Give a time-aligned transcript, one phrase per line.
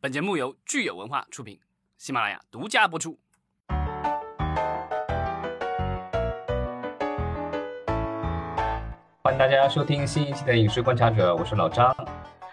[0.00, 1.58] 本节目由聚友文化出品，
[1.96, 3.18] 喜马拉雅独家播出。
[9.24, 11.92] 欢迎大家收听新一期的《影视观察者》，我是老张。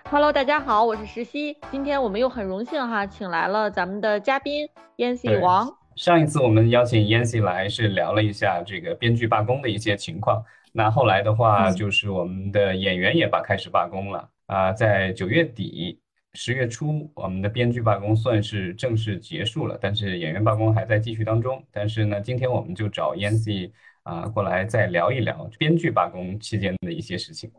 [0.09, 1.55] Hello，大家好，我是石溪。
[1.69, 4.67] 今天我们又很荣幸哈，请来了咱们的嘉宾
[4.97, 5.71] Yancy 王。
[5.95, 15.99] 上一次我们邀请 Yancy 来是聊了一下这个编剧罢工的一些情况，那后来的话嗯就是我们的演员也罢开始罢工了啊、在九月底、
[16.35, 21.65] 十月初，我们的编剧罢工算是正式结束了，但是演员罢工还在继续当中。
[21.71, 23.71] 但是呢，今天我们就找 Yancy
[24.03, 27.51] 啊、过来再聊一聊编剧罢工期间的一些事情，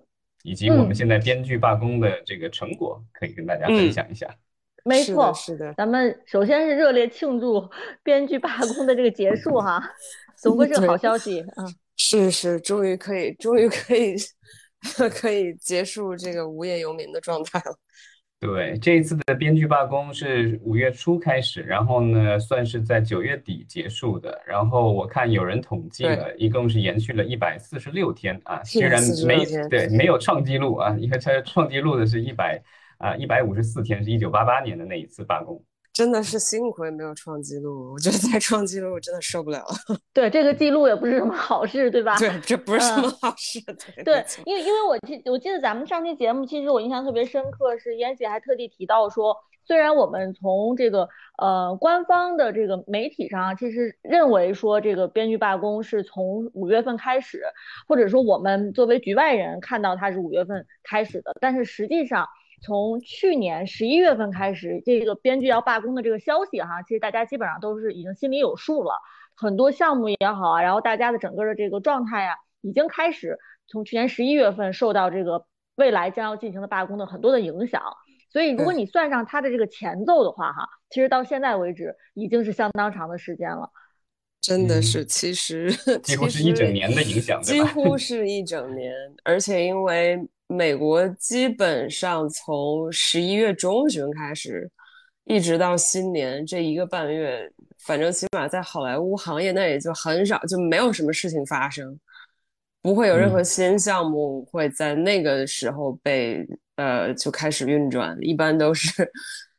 [0.45, 4.29] 以及我们嗯现在编剧罢工的这个成果，可以跟大家分享一下。
[4.29, 4.37] 是
[4.85, 7.69] 没错的，，是的，咱们首先是热烈庆祝
[8.05, 9.83] 编剧罢工的这个结束哈，
[10.37, 11.41] 总归是好消息。
[11.57, 11.65] 啊，
[11.97, 14.15] 是是，终于可以，终于可以，
[15.11, 17.77] 可以结束这个无业游民的状态了。
[18.39, 24.39] 对，这一次的编剧罢工是五月初开始，然后呢，算是在九月底结束的。
[24.47, 32.63] 然后我看有人统计了，一共是延续了一百四十六天啊，虽然146没天对没有创纪录啊，因为它创纪录的是一百
[32.99, 35.65] 啊一百五十四天，是一九八八年的那一次罢工。
[35.97, 39.97] 真的是幸亏没有创纪录，我觉得再创纪录我真的受不了了。
[40.13, 42.19] 对，这个记录也不是什么好事，对吧？
[42.19, 43.59] 对，这不是什嗯么好事。
[43.65, 51.09] 对， 对，因为因为我记我记得咱们上期节目，其实我印象特别深刻，是燕姐还特地提到说，虽然我们从这个
[51.39, 57.43] 呃官方的这个媒体上啊，其实认为说这个编剧罢工是从五月份开始，
[57.89, 62.29] 或者说我们作为局外人看到它是五月份开始的，但是实际上
[62.67, 69.01] 从去年十一月份开始，这个编剧要罢工的这个消息哈，其实大家基本上都是已经心里有数了。
[69.37, 73.39] 很多项目也好啊，然后大家的整个的这个状态啊，已经开始
[73.69, 77.81] 从去年十一月份受到这个未来将要进行的罢工的很多的影响。
[78.33, 83.63] 所以，如果你算上它的这个前奏的话，哈，其实到现在为止已经是相当长的时间了。
[83.63, 83.79] 嗯
[84.43, 85.73] 真的是，其实
[86.03, 87.61] 几乎是一整年的影响，对几？
[87.75, 88.93] 乎是一整年，
[89.25, 90.17] 而且因为
[90.49, 94.71] 美国基本上从十一月中旬开始，
[95.25, 101.99] 一直到新年这一个半月，反正起码在好莱坞行业内就很少，就没有什么事情发生，
[102.81, 106.47] 不会有任何嗯新项目会在那个时候被
[106.77, 109.11] 呃就开始运转，一般都是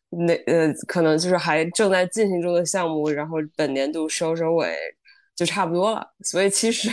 [0.09, 4.73] 那呃可能就是还正在进行中的项目，然后本年度收收尾
[5.35, 6.07] 就差不多了。
[6.23, 6.89] 所以其实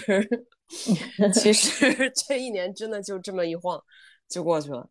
[1.32, 3.80] 其实 这一年真的就这么一晃
[4.28, 4.88] 就过去了。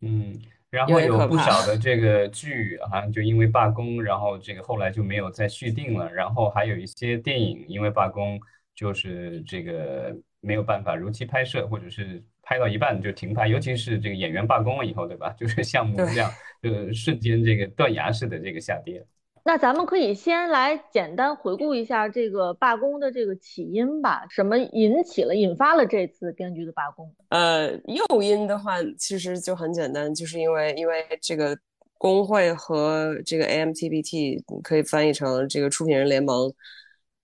[0.00, 0.38] 嗯，
[0.68, 8.38] 然后有不少的这个剧好像就因为罢工，然后这个后来就没有再续订了，然后还有一些电影因为罢工，
[8.74, 15.30] 就是这个没有办法如期拍摄，或者是拍到一半就停拍，尤其是这个演员罢工了以后，对吧？
[15.38, 19.06] 就是项目对量就瞬间这个断崖式的这个下跌。
[19.44, 27.12] 那咱们可以先来简单回顾一下这个罢工的这个起因吧，什么引起了、引发了这次编剧的罢工？
[27.30, 31.58] 呃，诱因的话其实就很简单，就是因为因为这个
[31.98, 36.52] 工会和这个 AMTBT 可以翻译成这个出品人联盟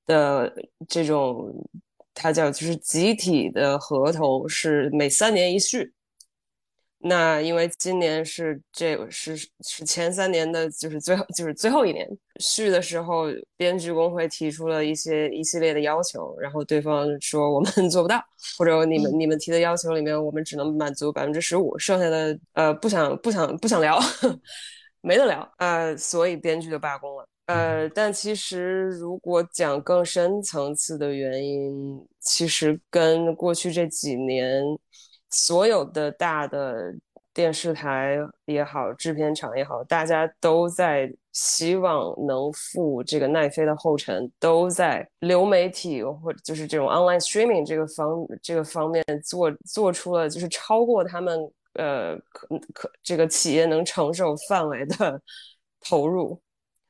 [0.06, 0.52] 的
[0.88, 1.54] 这种，
[2.14, 5.92] 它叫就是集体的合同是每三年一续。
[7.00, 12.08] 那因为今年是这是是前三年的，就是最后就是最后一年。
[12.40, 13.26] 续的时候，
[13.56, 18.20] 编剧工会提出了一些一系列的要求，然后对方说我们 做不到，
[18.56, 23.98] 或者你们你们提的要求里面，我们只能满足百分之十五，剩下的呃不想不想不想聊，
[25.02, 27.28] 没得聊，呃，所以编剧就罢工了。
[27.46, 34.62] 呃，但其实如果讲更深层次的原因，其实跟过去这几年
[35.30, 36.94] 所有的大的
[37.32, 51.38] 电视台也好，制片厂也好，大家都在希望能赴这个奈飞的后尘，都在流媒体或者就是这种 online streaming 这个方这个方面做做出了就是超过他们
[51.74, 55.20] 呃可可这个企业能承受范围的
[55.80, 56.40] 投入。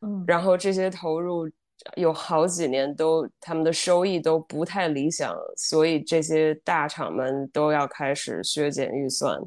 [0.01, 1.51] 嗯，然后这些投入
[1.97, 9.39] 有好几年都他们的收益都不太理想，所以这些大厂们都要开始削减预算。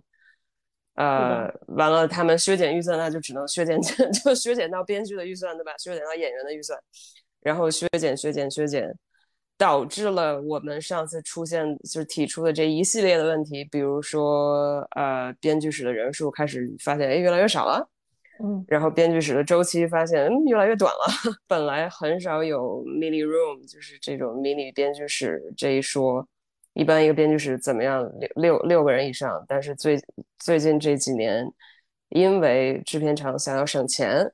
[0.95, 3.79] 呃，完了，他们削减预算，那就只能削减，
[4.23, 5.73] 就削减到编剧的预算，对吧？
[5.77, 6.77] 削减到演员的预算，
[7.41, 8.93] 然后削减、削减、削减，
[9.57, 17.90] 导致了我们上次出现就是提出的这一系列的问题，比如说，呃，编剧室的人数开始发现，哎，越来越少了。
[18.43, 21.05] 嗯然后编剧室的周期发现，嗯，越来越短了。
[21.47, 26.27] 本来很少有 mini room，就是这种 mini 编剧室这一说。
[26.73, 29.43] 一般一个编剧室怎么样，六六六个人以上。
[29.45, 29.99] 但是最
[30.39, 31.45] 最近这几年，
[32.09, 34.31] 因为制片厂想要省钱，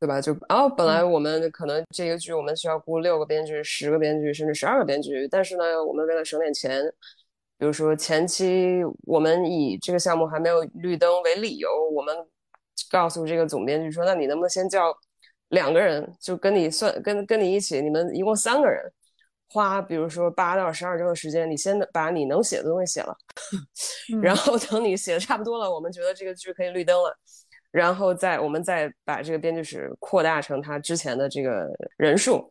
[0.00, 0.20] 对吧？
[0.20, 6.82] 就哦，本来我们可能这个剧我们需要雇六个编剧、十个编剧，甚至十二个编剧，但是呢，我们为了省点钱，
[7.56, 12.12] 比如说前期我们以这个项目还没有绿灯为理由，我们
[12.90, 14.96] 告诉这个总编剧说，那你能不能先叫
[15.48, 18.80] 两个人，就跟你算跟跟你一起，你们一共三个人。
[19.52, 23.12] 花比如说八到十二周的时间，你先把你能写的东西写了，
[24.22, 27.12] 然后等你写的差不多了，我们觉得这个剧可以绿灯了，
[27.72, 31.66] 然后再我们再把这个编剧室扩大成他之前的这个
[31.96, 32.48] 人数，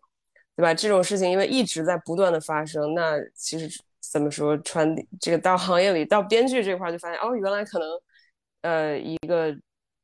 [0.58, 0.74] 对吧？
[0.74, 7.88] 这种事情因为一直在不断的发生，那其实怎么说传这个到行业里到编剧这块就发现哦，原来可能
[8.64, 9.56] 呃一个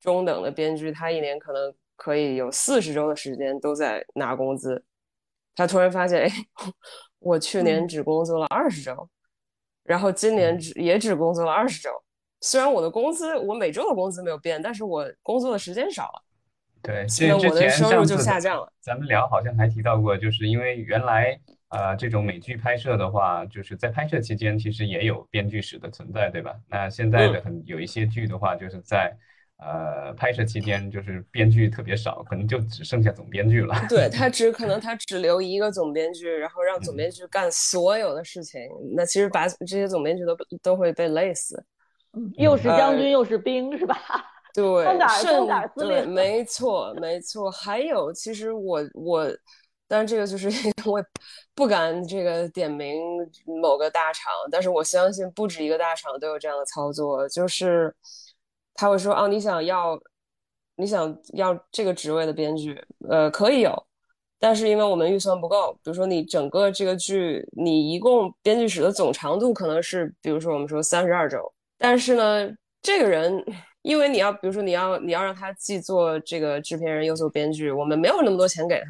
[0.05, 4.81] 中等的编剧他一年可能可以有四十周的时间都在拿工资。
[5.55, 6.29] 他突然发现，哎，
[7.19, 9.09] 我去年只工作了二十周，
[9.83, 11.89] 然后今年只也只工作了二十周。
[12.41, 16.21] 虽然我的工资，我每周的工资没有变，但是我工作的时间少了。
[16.81, 18.71] 对，那我的收入就下降了。
[18.81, 26.53] 咱们聊好像还提到过，就是因为原来呃这种美剧拍摄的话，就是在拍摄期间其实也有编剧室的存在，对吧？
[26.67, 29.17] 那现在的很有一些剧的话，就是在。
[29.57, 33.73] 呃，拍摄期间就是编剧特别少，可能就只剩下总编剧了。
[33.87, 38.61] 对他只可能 他只留一个总编剧，然后让总编剧干所有的事情。
[38.95, 41.63] 那其实把这些总编剧都都会被累死。
[42.37, 43.97] 又是将军又是兵，是吧？
[44.53, 44.85] 对，
[45.21, 47.49] 甚至对，没错没错。
[47.49, 49.25] 还有，其实我我，
[49.87, 50.49] 当然这个就是
[50.85, 51.01] 我
[51.53, 52.97] 不敢这个点名
[53.61, 57.95] 某个大厂，但是我相信不止一个大厂都有这样的操作，就是。
[58.75, 59.97] 他会说：“哦，你想要，
[60.75, 62.79] 你想要这个职位的编剧，
[63.09, 63.73] 呃，可以有，
[64.37, 72.49] 但是因为我们预算不够，比如说你整个这个剧，你一共编剧室的总长度可能是，比如说我们说三十二周，但是呢，
[72.81, 73.41] 这个人，
[73.81, 78.87] 因为你要，比如说你要你要让他既做这个制片人又做编剧，我们没有那么多钱给他，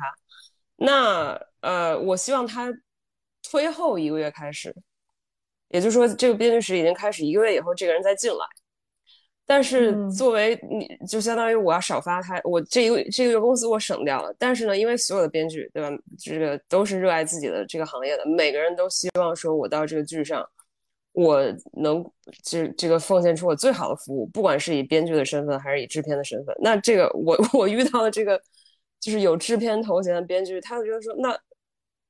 [0.78, 2.74] 那呃，我希望他
[3.44, 4.76] 推后一个月开始，
[5.70, 8.38] 也就是说，这个编剧室已经开始一个月以后，这个人再进来。”
[9.48, 14.34] 但是作为你就相当于我要少发他，我这一个这个月工资我省掉了。
[14.40, 20.44] 但是呢，因为所有的编剧对吧，这个都是热爱自己的这个行业的，每个人都希望说我到这个剧上，
[21.14, 21.42] 我
[21.74, 22.04] 能
[22.44, 26.56] 这这个奉献出我最好的服务，不管是以编剧的身份还是以制片的身份。
[26.60, 28.42] 那这个我 我遇到的这个
[29.00, 31.38] 就是有制片头衔的编剧，他就觉得说，那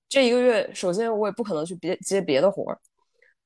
[0.08, 2.80] 这一个月首先我也不可能去别接别的活儿。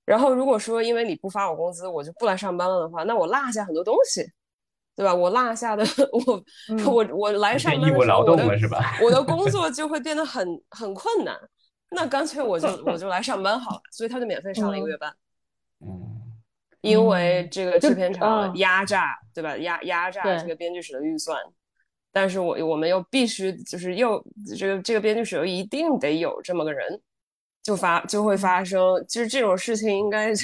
[0.10, 4.26] 然后如果说因为你不发我工资，我就不来上班了的话，那我落下很多东西，
[4.96, 5.14] 对吧？
[5.14, 6.44] 我落下的 我
[6.92, 8.98] 我我来上班，义务劳动了是吧？
[9.04, 11.38] 我的工 作就会变得很很困难，
[11.92, 13.82] 那干脆我就我就来上班好了。
[13.92, 15.14] 所以他就免费上了一个月班。
[15.82, 16.34] 嗯，
[16.82, 19.56] 因为这个制片厂压榨，对吧？
[19.58, 21.40] 压压榨这个编剧室的预算，
[22.12, 24.26] 但是我我们又必须就是又
[24.58, 27.00] 这个这个编剧室又一定得有这么个人。
[27.70, 30.44] 就发就会发生，就是这种事情应该就，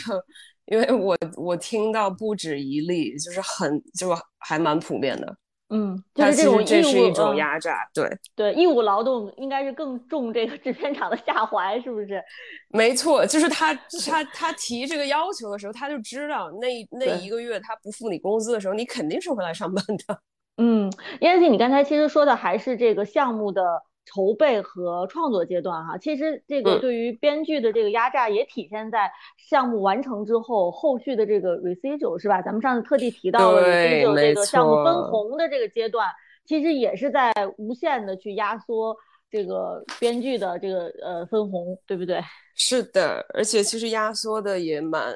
[0.65, 5.35] 因为我我听到不止一例，就是很就还蛮普遍的。
[5.69, 12.23] 嗯，就是这种这是一种压榨，对对，义务劳动应该是更重这个制片厂的下怀，是不是？
[12.69, 13.73] 没错，就是他
[14.05, 20.19] 他他提这个要求的时候，他就知道那那一个月他不付你工资的时候，你肯定是会来上班的。
[20.57, 23.63] 嗯，燕子，你刚才其实说的还是这个项目的。
[24.05, 32.41] 筹备和创作阶段，哈，其实这个对于编剧的这个压榨也体现在项目完成之后后续的这个 residual 是吧？
[32.41, 36.07] 咱们上次特地提到了 residual 这个项目分红的这个阶段，
[36.45, 38.95] 其实也是在无限的去压缩
[39.31, 42.21] 这个编剧的这个呃分红，对不对？
[42.53, 45.13] 是的，而且其实压缩的也蛮，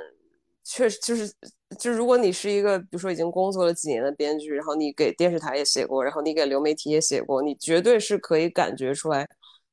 [0.69, 1.33] 确实就是。
[1.77, 9.27] 就如果你是一个，比如说已经工作了几年的编剧，然后你给电视台也写过，然后你给流媒体也写过，你绝对是可以感觉出来，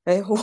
[0.04, 0.36] 哎，我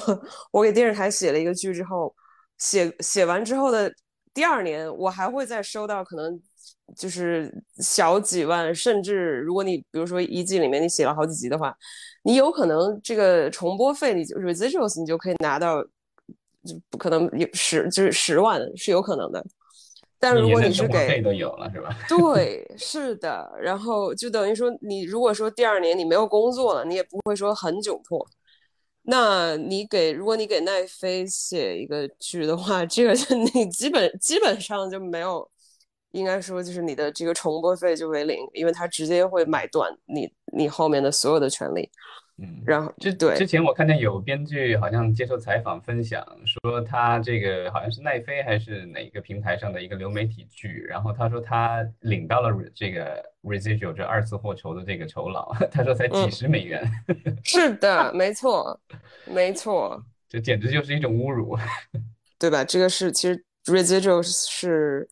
[0.52, 2.14] 我给电视台写了一个剧之后，
[2.58, 3.94] 写写完之后的
[4.34, 6.42] 第二年，我还会再收到可能
[6.98, 11.72] 就是小几万，甚至如果你比如说一季里面你写了好几集的话，
[12.24, 15.84] 你有可能这个重播费，你就 residuals 你就可以拿到，
[16.66, 19.46] 就不可能有十就是十万是有可能的。
[20.24, 21.90] 但如果你是给都有了是吧？
[22.08, 23.52] 对，是的。
[23.62, 28.26] 然后就等于说，你如果说第二年你没有工作了，你也不会说很窘迫。
[29.02, 33.12] 那你给如果你给奈飞写一个剧的话，这个
[33.54, 35.46] 你基本基本上就没有，
[36.12, 41.90] 应该说就是你的这个重播费就为零，因为他直接会买断你你后面的所有的权利。
[42.38, 56.84] 嗯，然后之对之前我看见有编剧好像接受采访分享说他这个好像是奈飞还是哪个平台上的一个流媒体剧，然后他说他领到了这个 residual 这二次获酬的这个酬劳，他说才几嗯十美元，
[57.44, 58.80] 是的，没错，
[59.26, 61.56] 没错，这简直就是一种侮辱。
[62.40, 62.64] 对吧？
[62.66, 65.08] 这个是其实 residual 是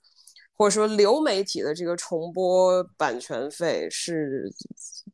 [0.58, 4.52] 或者说流媒体的这个重播版权费是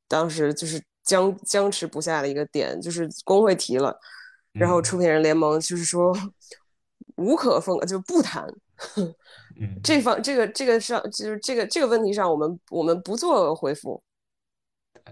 [0.07, 3.97] 当时就是僵僵持不下的一个点，就是工会提了，
[4.51, 6.15] 然后嗯出品人联盟就是说
[7.15, 8.45] 无可奉就不谈。
[9.59, 14.03] 嗯， 这方这个这个上就是这个这个问题上，我们我们不做回复，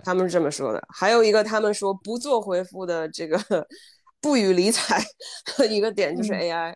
[0.04, 0.86] 他们是这么说的。
[0.90, 3.40] 还有一个，他们说不做回复的这个
[4.22, 5.02] 不予理睬
[5.58, 6.75] 的一个点就是嗯 AI。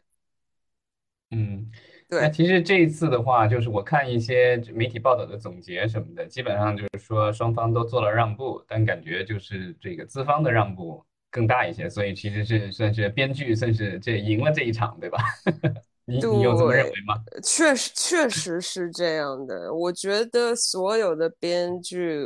[1.31, 1.71] 嗯，
[2.09, 15.19] 对那其实这一次的话，就是我看一些媒体报道的总结什么的，基本上就是说双方都做了让步，但感觉就是这个资方的让步更大一些，所以其实是算是编剧算是这赢了这一场，对吧？
[16.05, 17.13] 你你有这么认为吗？
[17.43, 19.71] 确实确实是这样的。
[19.71, 22.25] 我觉得所有的编剧，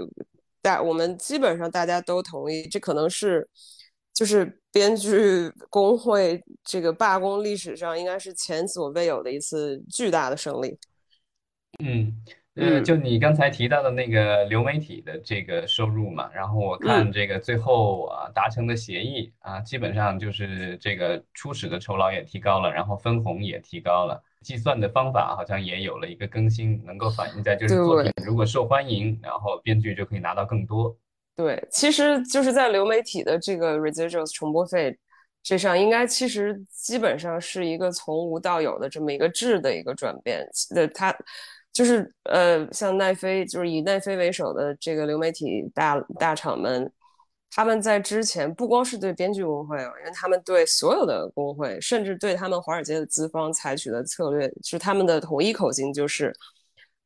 [0.62, 3.46] 大我们基本上大家都同意，这可能是
[4.14, 10.78] 就是编剧 工会这个罢工历史上应该是前所未有的一次巨大的胜利。
[11.84, 12.14] 嗯，
[12.54, 30.96] 呃，嗯就你刚才提到的那个流媒体的这个收入嘛，然后我看嗯这个最后啊达成的协议啊，基本上就是这个初始的酬劳也提高了，然后分红也提高了，计算的方法好像也有了一个更新，能够反映在就是作品如果受欢迎，然后编剧就可以拿到更多。
[31.36, 34.96] 对，其实就是在流媒体的这个 residuals 重播费
[35.42, 40.48] 这上，应该其实基本上是一个从无到有的这么一个质的一个转变。
[40.76, 41.12] 的它
[41.72, 46.92] 就是呃，像奈飞，就是以奈飞为首的这个流媒体大大厂们，
[47.50, 56.32] 他们在之前不光是对编剧工会啊，因为他们对所有的工会，甚至对他们华尔街的资方采取的策略，就是他们的统一口径就是。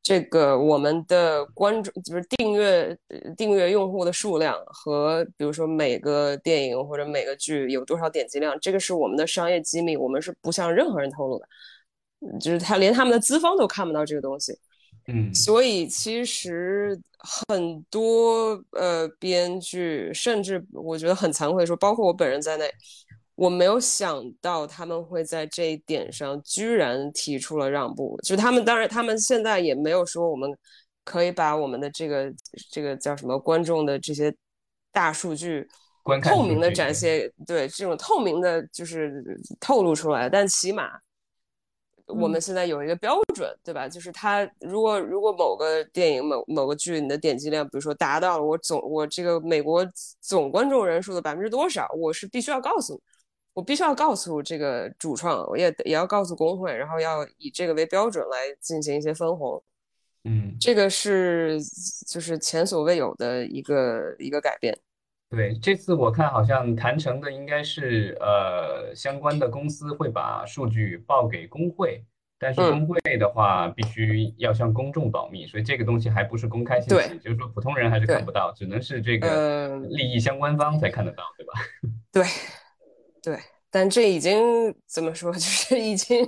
[0.08, 11.46] 这个我们的观众就是订阅呃订阅用户的数量和比如说每个电影或者每个剧有多少点击量，这个是我们的商业机密，我们是不向任何人透露的，
[12.22, 14.58] 嗯就是他连他们的资方都看不到这个东西。
[15.10, 22.66] 嗯所以其实很多呃编剧，甚至我觉得很惭愧说，包括我本人在内，
[23.38, 28.20] 我没有想到他们会在这一点上居然提出了让步。
[28.24, 30.50] 就他们当然，他们现在也没有说我们
[31.04, 32.34] 可以把我们的这个
[32.72, 34.36] 这个叫什么观众的这些
[34.92, 35.68] 大数据
[36.04, 39.24] 观看透明的展现，对这种透明的就是
[39.60, 40.90] 透露出来，但起码。
[42.08, 43.86] 我们嗯现在有一个标准，对吧？
[43.86, 49.86] 就是他如果如果某个电影某某个剧你的点击量，比如说达到了我总我这个美国
[50.22, 53.02] 总观众人数的百分之多少，我是必须要告诉你，
[53.58, 59.64] 我必须要告诉这个主创，我也也要告诉工会，然后要以这个为标准来进行一些分红。
[60.26, 60.56] 嗯。
[60.62, 61.60] 这个是
[62.08, 64.78] 就是前所未有的一个一个改变。
[65.32, 72.06] 对，这次我看好像谈成的应该是，呃，相关的公司会把数据报给工会，
[72.38, 81.54] 但是嗯工会的话必须要向公众保密，所以这个东西还不是公开信对息，就是说普通人还是看不到，只能是这个呃利益相关方才看得到，对吧？
[82.14, 82.24] 对，
[83.28, 83.38] 对，
[83.70, 86.26] 但这已经怎么说， 就是已经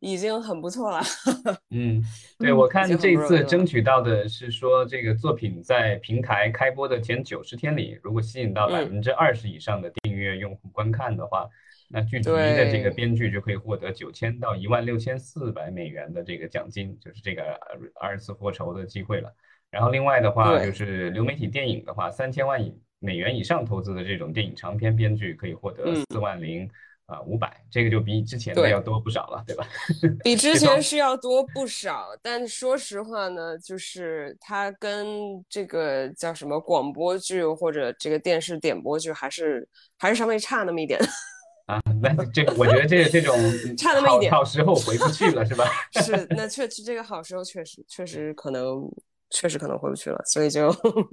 [0.00, 1.00] 已经很不错了。
[1.70, 2.02] 嗯，
[2.40, 11.48] 对，嗯我看这次争取到的是说，这个作品在平台开播的前九十天里，如果吸引到百嗯分之二十以上的订阅用户观看的话，
[11.88, 19.32] 那剧集的这个编剧就可以获得九千到一万六千四百美元的这个奖金，就是这个呃二次获酬的机会了。
[19.70, 26.70] 然后另外的话，就是流媒体电影的话，三千万以美元以上投资的这种电影长片编剧可以获得嗯四万零
[27.06, 29.66] 啊五百，这个就比之前的要多不少了，对吧？
[30.22, 39.68] 比之前是要多不少，但说实话呢，就是它跟这个叫什么广播剧或者这个电视点播剧还是
[39.98, 40.98] 还是稍微差那么一点。
[41.66, 43.36] 啊，那这个我觉得这这种
[43.78, 45.64] 差那么一点好好时候回不去了，是吧？
[46.04, 48.88] 是，那确实这个好时候确实确实可能
[49.32, 50.70] 确实可能回不去了，所以就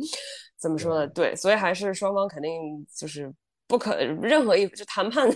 [0.60, 1.08] 怎么说呢？
[1.08, 2.52] 对，所以还是双方肯定
[2.96, 3.34] 就是
[3.68, 5.30] 不可任何一就谈判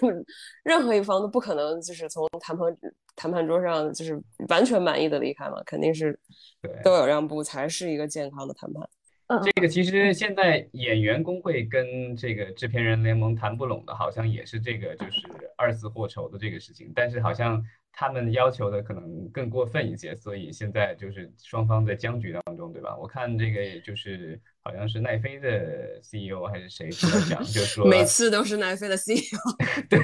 [0.64, 2.68] 任何一方都不可能就是从谈判
[3.16, 6.20] 谈判桌上就是完全满意的离开嘛，肯定是
[6.62, 8.90] 对都有让步才是一个健康的谈判。
[9.28, 15.22] 嗯，这个其实现在演员工会跟这个制片人联盟谈不拢的，好像也是这个就是
[15.56, 17.64] 二次获酬的这个事情，但是好像
[17.96, 22.98] 他们要求的可能更过分一些，所以现在就是双方在僵局当中，对吧？
[22.98, 29.38] 我看这个就是好像是奈飞的 CEO 还是谁出来讲，就说每次都是奈飞的 CEO，
[29.88, 30.00] 对，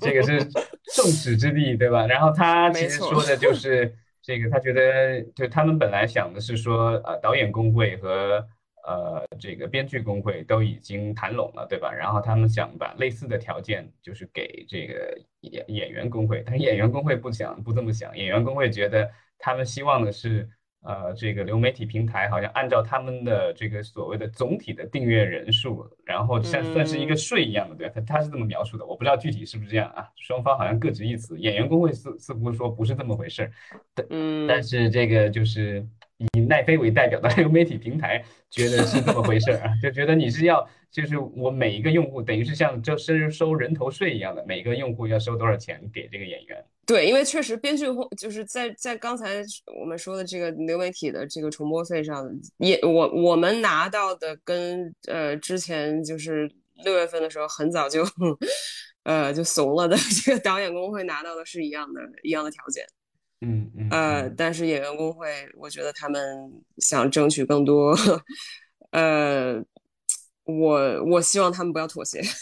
[0.00, 0.44] 这个是
[0.96, 2.06] 众矢之的，对吧？
[2.06, 8.44] 然后他其实说的就是这个，他觉得就他们本来想的是说，呃，导演工会和
[8.88, 11.92] 呃这个编剧工会都已经谈拢了，对吧？
[11.92, 20.48] 然后他们想把类似的条件就是给这个演演员工会，但是演员工会不想不这么想，演员工会觉得他们希望的是。
[20.82, 27.92] 呃，这个流媒体平台好像按照他们的这个所谓的总体的订阅人数，然后像算是一个嗯税一样的，对吧？
[27.96, 30.08] 他他是这么描述的，我不知道具体是不是这样啊。
[30.14, 33.52] 双方好像各执一词，演员工会似似乎说不是这么回事儿，
[34.10, 35.84] 嗯，但是这个就是
[36.34, 46.64] 以奈飞为代表的流 媒体平台觉得是这么回事儿啊，就觉得你是要就是我每一个用户等于是像就收收人头税一样的，每个用户要收多少钱给这个演员。
[46.86, 47.84] 对，因为确实编剧
[48.16, 49.44] 就是在在刚才
[49.78, 56.50] 我们说的这个流媒体的这个重播费上，也我我们拿到的跟呃之前就是
[56.82, 58.02] 六月份的时候很早就
[59.04, 59.94] 呃就怂了的
[60.24, 62.86] 这个导演工会拿到的是一样的一样的条件，
[63.40, 66.20] 嗯嗯呃，嗯但是演员工会我觉得他们
[66.78, 67.96] 想争取更多，
[68.90, 69.62] 呃，
[70.44, 72.20] 我我希望他们不要妥协。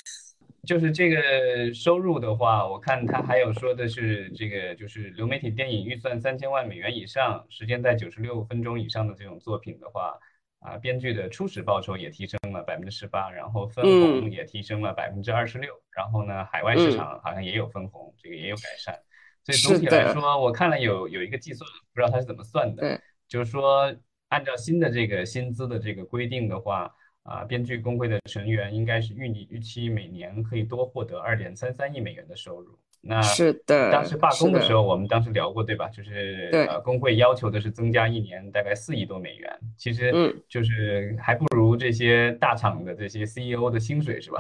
[0.67, 10.19] 就是这个收入的话，我看他还有说的是这个就是流媒体电影预算三千万美元以上，时间在九十六分钟以上的这种作品的话，
[10.59, 18.99] 啊，编剧的初始报酬也提升了百分之十八，然后分红嗯也提升了百分之二十六，然后呢，海外市嗯场好像也有分红，这个也有改善。
[19.47, 23.95] 所以总体来说，我看了有有一个计算，不知道他是怎么算的，对，就是说
[24.29, 26.93] 按照新的这个薪资的这个规定的话。
[27.27, 32.79] 啊，编剧工会的成员应该是预你预期每年可以多获得二点三三亿美元的收入。
[33.09, 35.89] 那是的，当时罢工的时候，我们当时聊过，对吧？
[35.91, 44.39] 就是对呃，工会要求的是增加一年大概四亿多美元，其实嗯就是还不如这些大厂的这些 CEO 的薪水，是吧？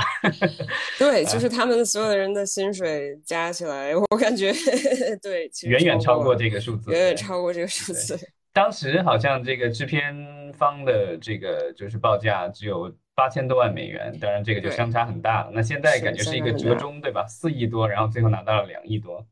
[0.98, 4.52] 对，就是他们所有的人的薪水加起来，我感觉
[5.22, 8.18] 对，远远超过过这个数字，远远超过这个数对字。
[8.56, 10.16] 当时好像这个制片
[10.54, 15.50] 方的这个就是报价只有八千多万美元，当然这个就相差很大了。
[15.52, 17.26] 那现在感觉是一个折中，对吧？
[17.28, 19.26] 四亿多，然后最后拿到了两亿多。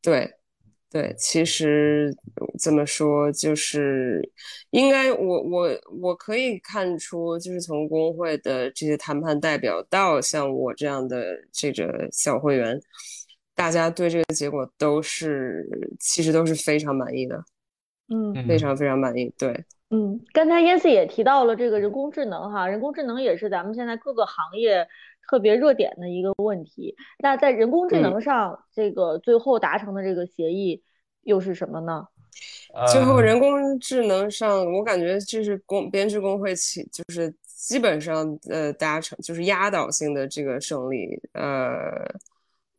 [0.00, 0.26] 对，
[0.90, 2.16] 对，其实
[2.58, 4.26] 怎么说，就是
[4.70, 5.68] 应该我我
[6.00, 12.80] 我可以看出，就是从工会的这些谈判代表到像我这样的这个小会员，
[13.54, 15.68] 大家对这个结果都是
[16.00, 17.44] 其实都是非常满意的，
[18.12, 19.32] 嗯嗯非常非常满意。
[19.38, 24.86] 对，嗯，刚才燕 c 也提到了这个人工智能哈，人工智能也是咱们现在各个行业
[25.28, 26.94] 特别热点的一个问题。
[27.18, 30.82] 那在人工智嗯能上，这个最后达成的这个协议
[31.22, 32.06] 又是什么呢？
[32.90, 41.80] 最后呃人工智能上，我感觉这是工编制工会起就是基本上呃达成就是压倒性的这个胜利，呃，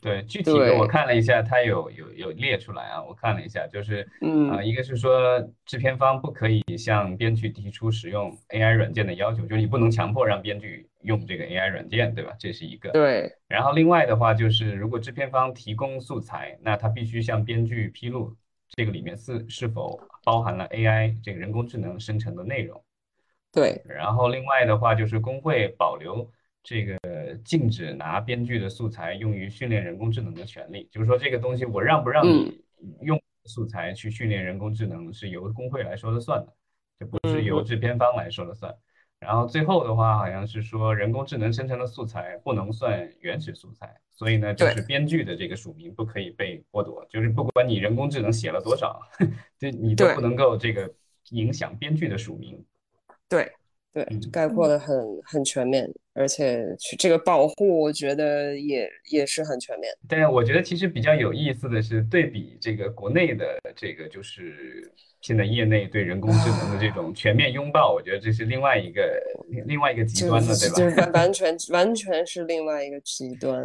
[0.04, 12.34] 对，具体的我看了一下，它有有有列出来啊，我看了一下，就是嗯啊、一个是说制片方不可以向编剧提出使用 AI 软件的要求，就是你不能强迫让编剧用这个 AI 软件，对吧？
[12.38, 12.92] 这是一个。
[12.92, 18.36] 对，然后另外的话就是，如果制片方提供素材，那他必须向编剧披露
[18.70, 22.84] 这个里面是是否包含了 AI 这个人工智能生成的内容。
[23.52, 26.30] 对，然后另外的话就是工会保留
[26.64, 26.98] 这个
[27.44, 32.58] 禁止拿编剧的素材用于训练人工智能的权利，就是说这个东西我让不让你
[33.02, 36.54] 用素材去训练人工智能是由工会来说了算的，
[36.98, 38.74] 这不是由制片方来说了算。
[39.20, 49.02] 然后最后的话好像是说人工智能生成的素材不能算原始素材，所以呢就是编剧的这个署名不可以被剥夺，就是不管你人工智能写了多少，
[49.58, 50.94] 这你都不能够这个
[51.30, 52.66] 影响编剧的署名。
[53.30, 53.50] 对，
[53.94, 59.94] 对嗯，概括的很很全面，而且去这个保护，我觉得也也是很全面。
[60.10, 69.22] 但是我觉得其实比较有意思的是，对比这个国内的这个，就是现在业内对人工智能的这种全面拥抱，我觉得这是另外一个
[69.68, 70.76] 另外一个极就端了，对吧？
[70.76, 73.64] 就是完完全完全是另外一个极端。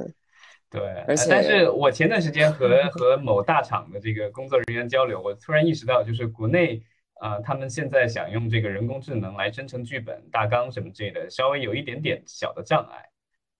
[0.71, 6.83] 对，而且但且是我前段时间和和某大厂的这个工作人员交流，我突然意识到，就是国内啊、
[7.21, 13.05] 呃他们现在想用这个人工智能来生成剧本、大纲什么之类的，稍微有一点点小的障碍。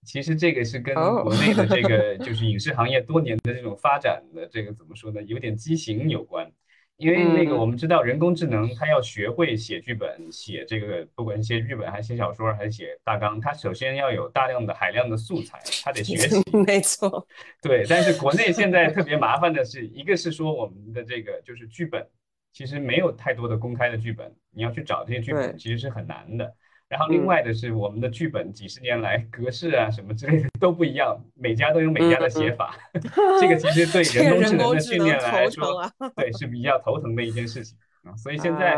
[0.05, 6.49] 其实这个是跟哦国内的这个 就是影视行业多年的这种发展的这个怎么说呢，有点畸形有关。
[6.95, 16.43] 因为那个嗯我们知道，人工智能它要学会写剧本，写这个不管是写剧本还是写小说还是写大纲，它首先要有大量的海量的素材，它得学习。
[16.65, 17.25] 没错，
[17.61, 22.05] 对，但是国内现在特别麻烦的是，一个是说我们的这个就是剧本，
[22.51, 26.53] 其实没有太多的公开的剧本，你要去找这些剧本其实是很难的。
[26.87, 32.75] 然后另外的是我们的剧本几十年来格式啊什么之类的都不一样，每家都有每家的写法，
[33.39, 38.15] 这个其实对人工智能的训练来说，对是比较头疼的一件事情啊。
[38.15, 38.75] 所以现在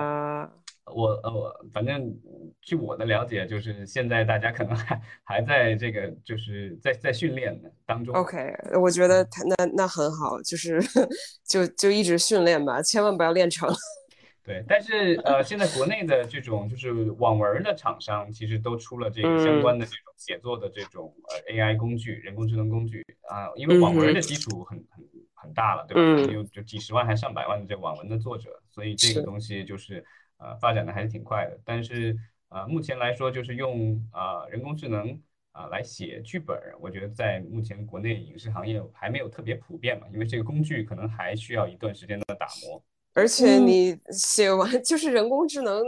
[0.85, 2.13] 我呃我反正
[2.61, 8.15] 据我的了解，就是现在大家可能还还在这个就是在在训练的当中。
[8.15, 8.37] OK，
[8.81, 10.81] 我觉得他那那很好，就是
[11.47, 13.69] 就就一直训练吧，千万不要练成。
[14.43, 26.33] 对，但是呃，现在国内的这种就是网文的厂商，其实都出了这个相关的这种写作的这种呃 AI 工具、人工智能工具啊，因为网文的基础很很很大了，对吧？
[26.33, 30.03] 有就几十万还上百万的这网文的作者，所以这个东西就是
[30.41, 31.57] 呃发展的还是挺快的。
[31.63, 32.17] 但是
[32.49, 35.17] 呃，目前来说，就是用啊人工智能
[35.53, 42.83] 啊来写剧本，我觉得在目前国内影视行业还没有特别普遍嘛，因为这个工具可能还需要一段时间的打磨。
[43.13, 45.83] 而且你写完 就是人工智能，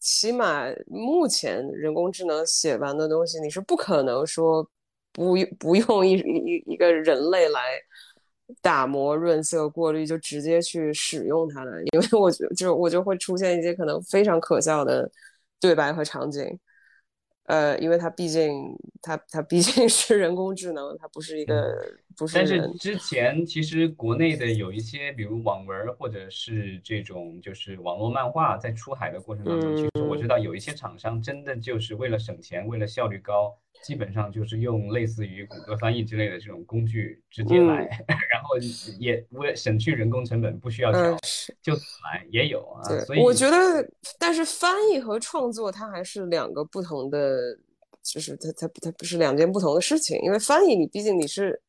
[0.00, 4.68] 起码目前人工智能写完的东西，你是不可能说
[5.12, 7.60] 不不用一一一个人类来
[8.60, 11.82] 打磨、润色、过滤，就直接去使用它了。
[11.82, 15.10] 因为我觉就我就会出现一些可能非常可笑的
[15.60, 16.58] 对白和场景。
[17.46, 18.54] 呃，因为它毕竟，
[19.02, 21.76] 它它毕竟 是人工智能，它不是一个
[22.16, 22.36] 不是。
[22.36, 33.58] 但是之前其实国内的有一些，比如网文或者是这种就是网络漫画，在出海的过程当中，其实我知道有一些厂商真的就是为了省钱，为了效率高。
[33.82, 37.78] 基本上就是用类似于谷歌翻译之类的这种工具直接来，
[38.30, 38.56] 然后
[39.00, 41.18] 也为省去人工成本，不需要调，
[41.60, 42.82] 就来也有啊。
[43.04, 43.84] 所以我觉得，
[44.18, 47.58] 但是翻译和创作它还是两个不同的，
[48.04, 50.16] 就是它它它不是两件不同的事情。
[50.22, 51.60] 因为翻译你毕竟你是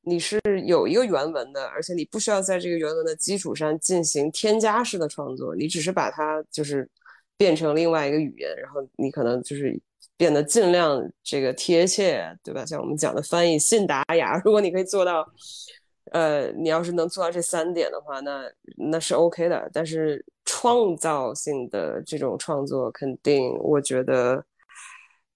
[0.00, 6.90] 你是有一个原文的，而且你不需要在这个原文的基础上进行添加式的创作，你只是把它就是
[7.36, 9.80] 变成另外一个语言，然后你可能就是。
[10.16, 12.64] 变得尽量这个贴切，对吧？
[12.64, 15.26] 像我们讲的翻译信达雅， 如果你可以做到，
[16.12, 18.44] 呃，你要是能做到这三点的话，那
[18.76, 19.70] 那是 OK 的。
[19.72, 24.44] 但是创造性的这种创作，肯定我觉得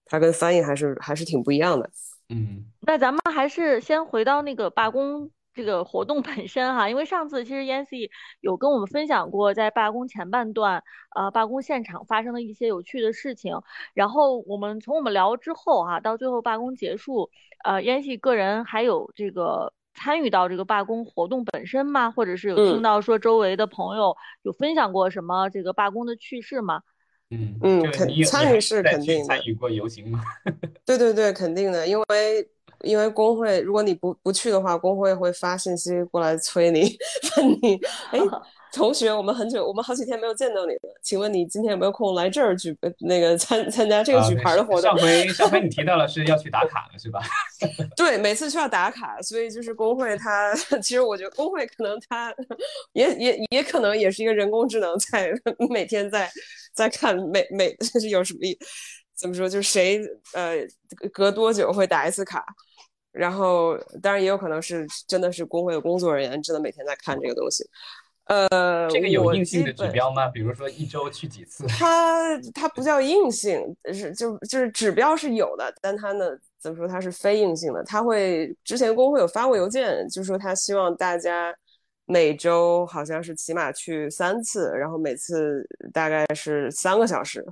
[0.05, 1.90] 它跟翻译还是还是挺不一样的。
[2.29, 5.31] 嗯，那咱们还是先回到那个罢工。
[5.57, 8.11] 这个活动本身哈，因为上次其实 Yancy
[8.42, 10.85] 有跟我们分享过，在罢工前半段，
[11.16, 13.59] 呃，罢工现场发生的一些有趣的事情。
[13.95, 17.31] 然后我们从我们聊之后哈，到最后罢工结束，
[17.64, 22.11] 呃，Yancy 个人还有这个参与到这个罢工活动本身吗？
[22.11, 26.83] 或者是有听到说周围的朋友有分享过什么这个罢工的趣事吗？
[27.31, 29.25] 嗯嗯，肯参与是肯定的。
[29.25, 30.23] 参与过游行吗？
[30.85, 32.47] 对对对，肯定的，因为。
[32.83, 36.97] 因为工会，如果你不不去的话，工会会发信息过来催你，
[37.37, 38.21] 问你，哎，
[38.73, 44.83] 同学，我们很久，我们好几天没有见到你了，请问你今天有没有空来这儿举那个参参加这个举牌的活动？
[44.83, 47.21] 上回 上回你提到了是要去打卡了是吧？
[47.97, 52.35] 对，每次需要打卡，所以就是工会它，其实我觉得工会可能它
[52.93, 55.31] 也也也可能也是一个人工智能在
[55.71, 56.31] 每天在
[56.75, 58.59] 在看每每就是有什么意。
[59.19, 59.49] 怎么说？
[59.49, 59.99] 就是谁
[60.35, 60.57] 呃
[61.11, 62.45] 隔多久会打一次卡？
[63.16, 67.64] 然后当然也有可能是真的是工会的工作人员真的每天在看这个东西。
[68.26, 70.26] 呃，这个有硬性的指标吗？
[70.26, 71.64] 比如说一周去几次？
[71.68, 73.61] 它它不叫硬性，
[73.94, 76.26] 是就就是指标是有的，但它呢
[76.59, 76.88] 怎么说？
[76.88, 77.85] 它是非硬性的。
[77.85, 81.55] 他会之前工会有发过邮件，就说他希望大家
[82.05, 87.44] 每周好像是起码去三次，然后每次大概是三个小时。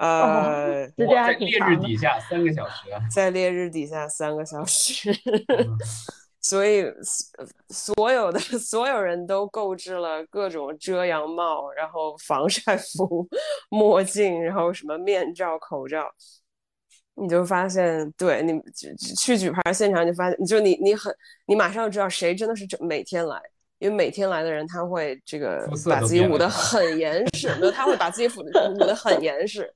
[0.00, 5.12] 呃，在烈日底下三个小时啊，在烈日底下三个小时，
[6.40, 6.86] 所以
[7.68, 13.28] 所有的 所有人都购置了各种遮阳帽，然后防晒服、
[13.68, 16.10] 墨镜，然后什么面罩、口罩，
[17.16, 18.58] 你就发现，对你
[19.14, 21.14] 去举牌现场，就发现，就你你很，
[21.46, 23.38] 你马上就知道谁真的是每天来。
[23.80, 28.42] 因为每天来的人，他会这个把自己捂得很严实，没他会把自己捂
[28.74, 29.72] 捂得很严实，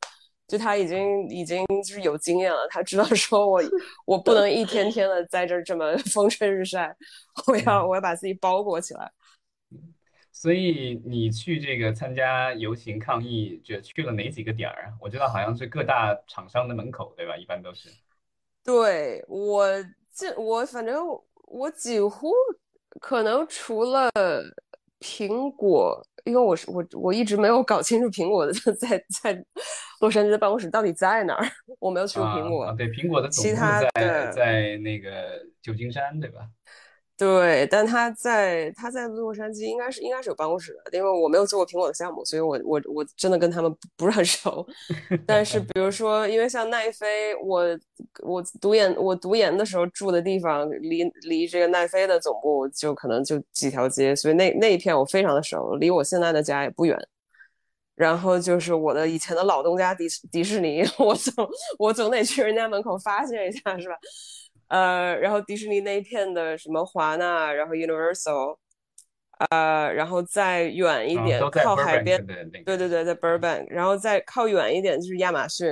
[0.47, 3.63] 就他已经已经就是有经验了，他知道说我
[4.05, 6.95] 我不能一天天的在这这么风吹日晒，
[7.47, 9.11] 我要我要把自己包裹起来。
[10.31, 14.93] 所以你去这个参加游行抗议，就去了哪几个点儿啊？
[15.01, 17.39] 我知道好像是各大厂商的门口，对吧？
[17.39, 17.89] 一般都是。
[18.63, 19.67] 对我
[20.15, 21.03] 这我反正
[21.47, 22.31] 我几乎。
[23.01, 24.11] 可能除了
[25.01, 29.45] 苹果，因为我是我我一直没有搞清楚苹果的 在在
[30.01, 31.47] 洛杉矶的办公室到底在哪儿，
[31.79, 32.65] 我没有去过苹果。
[32.65, 36.41] 啊对，苹果的总部在在那个旧金山，对吧？
[37.17, 44.67] 对，但他在他在洛杉矶应该是应该是有办公室的，因为我没有做过苹果的项目，所以我我我真的跟他们不是很熟。
[45.25, 47.63] 但是比如说，因为像奈飞，我
[48.25, 56.99] 我读研我读研的时候住的地方离离这个奈飞的总部就可能就几条街，所以那那一片我非常的熟，离我现在的家也不远。
[57.95, 61.49] 然后就是我的以前的老东家迪迪士尼， 我总
[61.79, 63.95] 我总得去人家门口发泄一下，是吧？
[64.69, 68.57] 呃，然后迪士尼那一片的什么华纳，然后 Universal，
[69.51, 72.25] 呃，然后再远一点靠海边，
[72.65, 75.69] 对对对，在 Burbank，然后再靠远一点就是亚马逊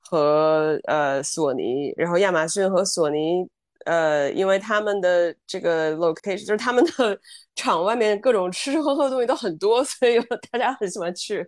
[0.00, 3.46] 和呃索尼，然后亚马逊和索尼，
[3.86, 7.18] 呃，因为他们的这个 location 就是他们的
[7.56, 10.18] 厂外面各种吃吃喝喝的东西都很多，所以
[10.50, 11.44] 大家很喜欢去。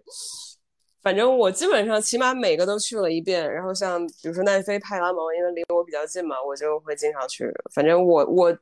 [1.00, 7.48] 反正我基本上起码每个都去了一遍，然后像比如说奈飞、派拉蒙，因为离我比较近嘛，我就会经常去。
[7.72, 8.58] 反正我我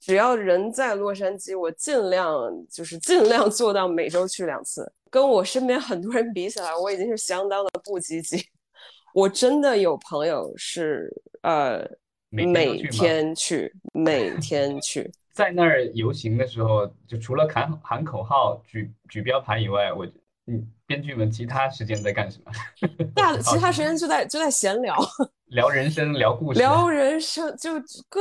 [0.00, 2.34] 只要人在洛杉矶，我尽量
[2.70, 4.90] 就是尽量做到每周去两次。
[5.10, 8.42] 跟我身边很多人比起来，我已经是相当的不积极。
[9.14, 11.12] 我真的有朋友是
[11.42, 11.86] 呃
[12.30, 20.06] 每天去，每天去， 在那儿游行的时候，就除了喊喊口号、举举标牌以外，我。
[20.46, 22.52] 嗯，编剧们其他时间在干什么？
[23.14, 24.96] 大其他时间就在就在闲聊，
[25.50, 27.72] 聊人生，聊故事，聊人生，就
[28.08, 28.20] 各。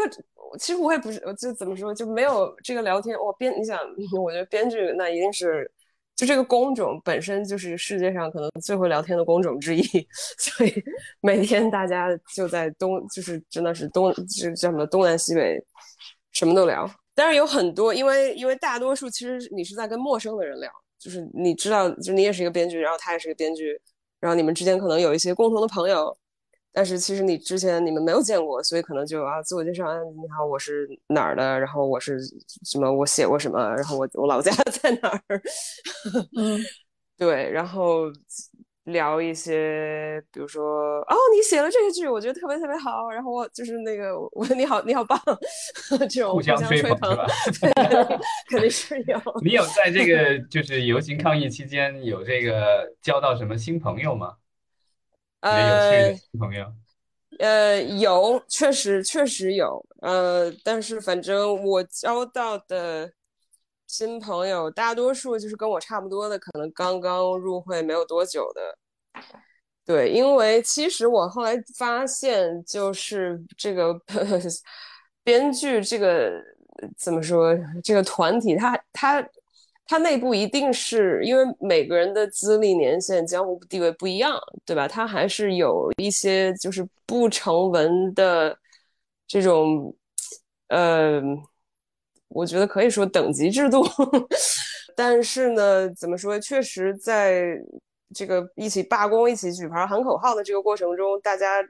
[0.60, 3.18] 其实我也不是，就怎么说，就没有这个聊天。
[3.20, 3.78] 我编，你想，
[4.24, 5.70] 我觉得编剧那一定是，
[6.16, 9.82] 就这个工种本身就是世界上可能最会聊天的工种之一。
[10.38, 10.74] 所以
[11.20, 15.62] 每天大家就在东，就是真的是东，就叫什么东南西北，
[16.32, 16.90] 什么都聊。
[17.14, 20.72] 但是有很多，因为因为大多数其实你是在跟陌生的人聊。
[21.06, 23.80] 就是你知道，就你也是一个编剧，然后他也是一个编剧，
[24.20, 26.18] 然后你们之间可能有一些共同的朋友，
[26.74, 32.20] 但是其实你之前你们没有见过，所以可能就啊自我介绍，你好，我是哪儿的，然后我是
[32.65, 35.22] 什么，我写过什么，然后我我老家 在哪儿，
[36.36, 36.60] 嗯，
[37.15, 38.12] 对，然后。
[38.86, 43.10] 聊一些，比如说，哦，你写了这个剧，我觉得特别特别好。
[43.10, 45.19] 然后我就是那个，我你好，你好棒，
[46.10, 47.26] 这种互相吹捧是吧？
[48.50, 49.19] 肯定是有。
[49.43, 54.36] 你有在这个就是游行抗议期间有这个交到什么新朋友吗？
[55.41, 56.65] 呃，有趣的新朋友。
[57.39, 59.84] 呃，有，确实确实有。
[60.02, 63.12] 呃，但是反正我交到的。
[63.88, 68.78] 新朋友大多数就是跟我差不多的，可能刚刚入会没有多久的。
[69.86, 73.93] 对，因为其实我后来发现，就是这个
[75.24, 76.32] 编剧这个
[76.98, 79.30] 怎么说，这个团体，他他
[79.86, 84.88] 他内部一定是因为每个人的资历、年限、江湖地位不一样，对吧？
[84.88, 88.58] 他还是有一些就是不成文的
[89.28, 89.95] 这种，
[90.69, 91.21] 呃。
[92.36, 93.82] 我觉得可以说等级制度，
[94.93, 96.38] 但是呢，怎么说？
[96.38, 97.58] 确实在
[98.13, 101.63] 这个一起罢工、一起举牌喊口号的这个过程中，大家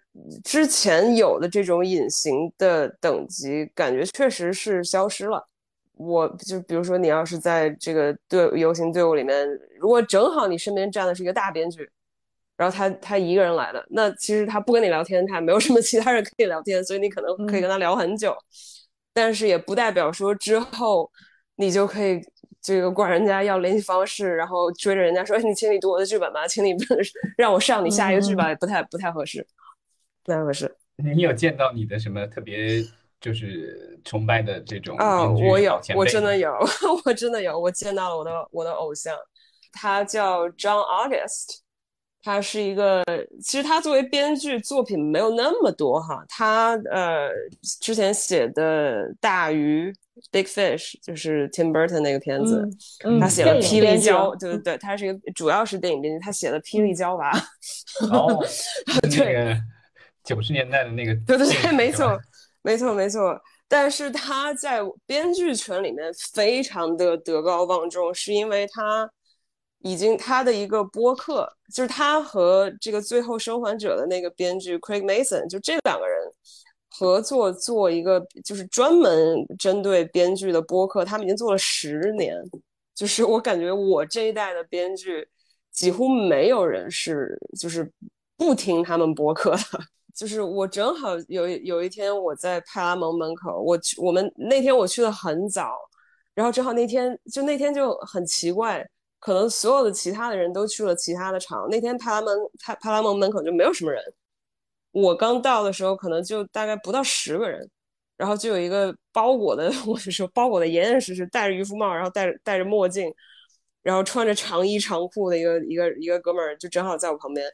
[0.43, 5.47] 之前有的这种隐形的等级感觉确实是消失了。
[5.93, 9.47] 我就比如说，你要是在这个队游行队伍里面，
[9.79, 11.87] 如果正好你身边站的是一个大编剧，
[12.57, 18.35] 然后他他一个人来的，那其实他不跟你聊天，他没有什么其他人可以聊天，所以你可能可以跟他聊很久。
[19.15, 21.09] 但是也不代表说之后
[21.55, 22.21] 你就可以
[22.61, 26.75] 这个管人家要联系方式，然后追着人家说：“你请你读我的剧本吧，请你
[27.37, 29.47] 让我上你下一个剧吧。”也不太不太合适，
[30.23, 30.75] 不太合适。
[30.97, 32.83] 你有见到你的什么特别
[33.21, 35.29] 就是崇拜的这种啊？
[35.29, 36.53] 我有，我真的有，
[37.05, 39.15] 我真的有，我见到了我的我的偶像，
[39.71, 41.64] 他叫 John August。
[42.25, 43.03] 他是一个，
[43.39, 46.25] 其实他作为编剧作品没有那么多哈。
[46.27, 47.29] 他呃
[47.79, 49.91] 之前写的《大鱼》
[50.31, 52.67] （Big Fish） 就是 Tim Burton 那个片子，
[53.19, 57.31] 他写了《霹雳娇》，对对对，他是一个主要是电影编剧，他写了《霹雳娇娃》。
[58.11, 58.43] 哦，
[59.03, 59.55] 对，
[60.23, 62.19] 九十年代的那个， 对对对，没错，
[62.63, 63.39] 没错没错。
[63.67, 69.07] 但是他在编剧圈里面非常的德高望重，是因为他。
[69.85, 76.17] 已经他的一个播客，就是他和这个《最后生还者》的那个编剧 Craig Mason，就这两个人
[76.89, 81.05] 合作做一个，就是专门针对编剧的播客。
[81.05, 82.35] 他们已经做了十年，
[82.95, 85.27] 就是我感觉我这一代的编剧
[85.71, 87.87] 几乎没有人是就是
[88.35, 89.79] 不听他们播客的。
[90.15, 95.77] 就是我正好有有一天我在派拉蒙门口，我去我们那天我去的很早，
[96.33, 98.83] 然后正好那天就那天就很奇怪。
[99.25, 101.67] 可能所有的其他的人都去了其他的场。
[101.67, 103.99] 那天派拉蒙派派拉蒙门口就没有什么人。
[104.91, 107.67] 我刚到的时候，可能就大概不到十个人。
[108.17, 113.11] 然后就有一个包裹的， 我就说包裹的严严实实，戴着渔夫帽，然后戴着戴着墨镜，
[113.81, 117.45] 然后穿着长衣长裤的一个一个一个哥们儿，就正好在我旁边，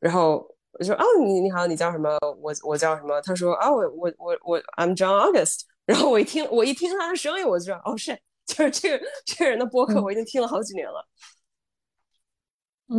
[0.00, 2.18] 然后我说哦，你你好，你叫什么？
[2.40, 3.20] 我我叫什么？
[3.20, 5.60] 他说啊，我我我我 I'm John August。
[5.84, 11.08] 然后我一听我一听他的声音，我就知道哦是，就是这个这个人的播客，我已经听了好几年了。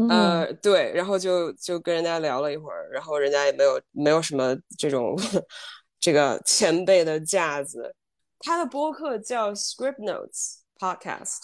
[0.10, 5.16] 呃，对，然后就就跟人家聊了一会儿，然后人家也没有没有什么这种
[6.00, 7.96] 这个前辈的架子。
[8.40, 11.44] 他的播客叫 Script Notes Podcast。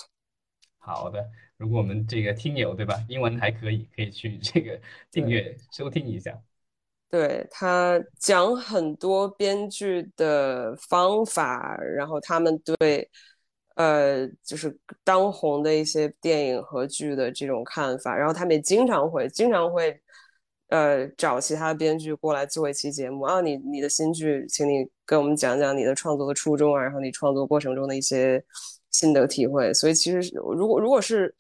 [0.79, 1.23] 好的，
[1.57, 6.35] 如果我们这个听友对吧，英文还可以，可以去这个订阅收听一下。
[7.09, 13.07] 对他讲很多编剧的方法，然后他们对。
[13.81, 19.99] 呃，就是当红的一些电影和剧的这种看法，然后他们也经常会经常会，
[20.67, 28.43] 呃，找其他编剧过来做一期节目啊，你你的新剧，请你跟我们讲讲你的创作的初衷啊，然后你创作过程中的一些
[28.91, 29.73] 心得体会。
[29.73, 30.19] 所以其实
[30.55, 31.33] 如果如果是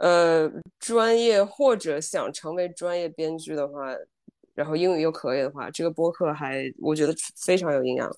[0.00, 3.94] 呃专业或者想成为专业编剧的话，
[4.54, 8.14] 然后英语又可以的话，这个播客还我觉得非常有营养。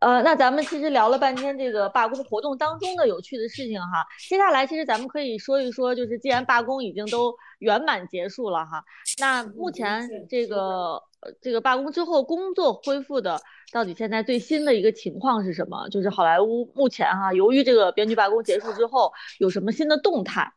[0.00, 8.82] 呃，那咱们其实聊了半天这个罢工活动当中的有趣的事情哈，接下来其实咱们可以说一说，就是既然罢工已经都圆满结束了哈，
[9.18, 11.02] 那目前这个
[11.40, 13.38] 这个罢工之后工作恢复的
[13.72, 15.86] 到底现在最新的一个情况是什么？
[15.90, 20.50] 就是好莱坞目前哈，由于这个编剧罢工结束之后有什么新的动态？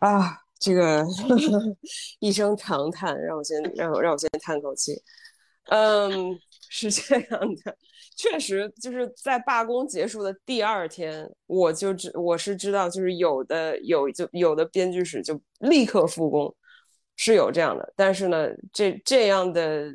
[0.00, 1.04] 啊，这个
[2.20, 4.92] 一声长叹，让我先让我让我先叹口气。
[5.68, 7.28] 嗯，是这样
[7.64, 7.76] 的。
[8.16, 16.54] 确实，就是在罢工结束的第二天，我就知我是知道，就是有的有就有的编剧室就立刻复工，
[17.16, 17.92] 是有这样的。
[17.94, 19.92] 但是呢，这这样的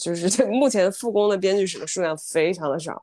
[0.00, 3.00] 就是 目前复工的编剧室的数量非常的少，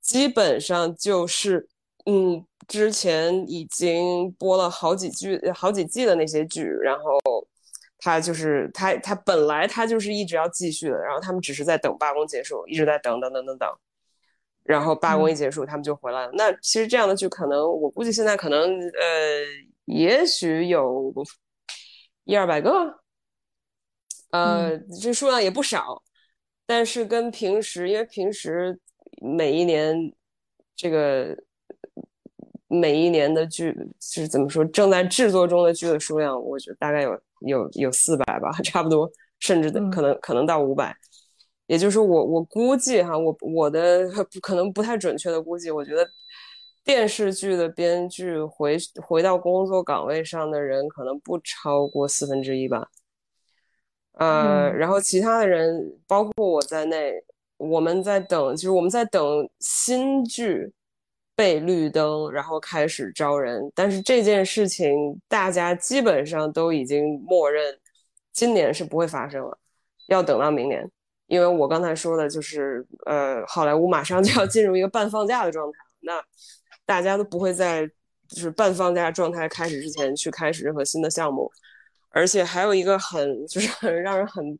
[0.00, 1.68] 基本上就是
[2.06, 7.46] 嗯，之前已经播了好几剧好几季的那些剧，然后。
[7.98, 13.68] 他就是他，他本来他就是一直要继续的，然后他们只是在等罢工结束，一直在等等等等等，
[14.62, 16.32] 然后罢工一结束，他们就回来了。
[16.34, 19.44] 那其实这样的剧可能，我估计现在可能呃，
[19.86, 21.14] 也许有
[22.24, 23.00] 一二百个，
[24.30, 26.02] 呃，这数量也不少，
[26.66, 28.78] 但是跟平时，因为平时
[29.22, 29.96] 每一年
[30.76, 31.34] 这个
[32.66, 37.18] 每一年的剧是怎么说，正在制作中的剧的数量，我觉得大概有。
[37.46, 40.94] 有有四百吧， 差不多，甚至可能可能到五百，
[41.66, 44.08] 也就是我我估计哈，我我的
[44.42, 46.08] 可能不太准确的估计，我觉得
[46.84, 52.88] 电视剧的编剧回回到工作岗位上的人可能不超过四分之一吧，
[54.12, 57.12] 呃，然后其他的人，包括我在内，
[57.56, 60.72] 我们在等，就是我们在等新剧。
[61.36, 67.76] 被绿灯，然后开始招人，但是这件事情大家基本上都已经默认，
[68.32, 69.58] 今年是不会发生了，
[70.06, 70.88] 要等到明年。
[71.26, 76.22] 因为我刚才说的就是，呃，好莱坞马上就要进入一个半放假的状态，那
[76.84, 77.86] 大家都不会在
[78.28, 81.50] 就是半放假状态开始之前去开始任何新的项目，
[82.10, 84.56] 而且还有一个很就是很让人很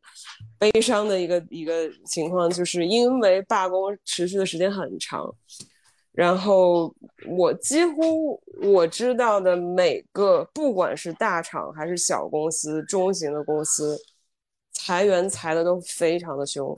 [0.57, 5.33] 悲伤的一个一个情况，就是因为罢工持续的时间很长。
[6.15, 6.95] 然后
[7.27, 13.99] 我几乎我知道的每个，不管是大厂还是小公司、中型的公司，
[14.71, 16.77] 裁员裁的都非常的凶。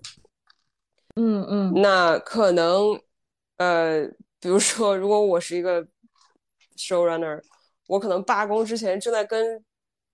[1.15, 2.99] 嗯嗯，那可能，
[3.57, 4.07] 呃，
[4.39, 5.85] 比如说，如果我是一个
[6.75, 7.39] showrunner，
[7.87, 9.63] 我可能罢工之前正在跟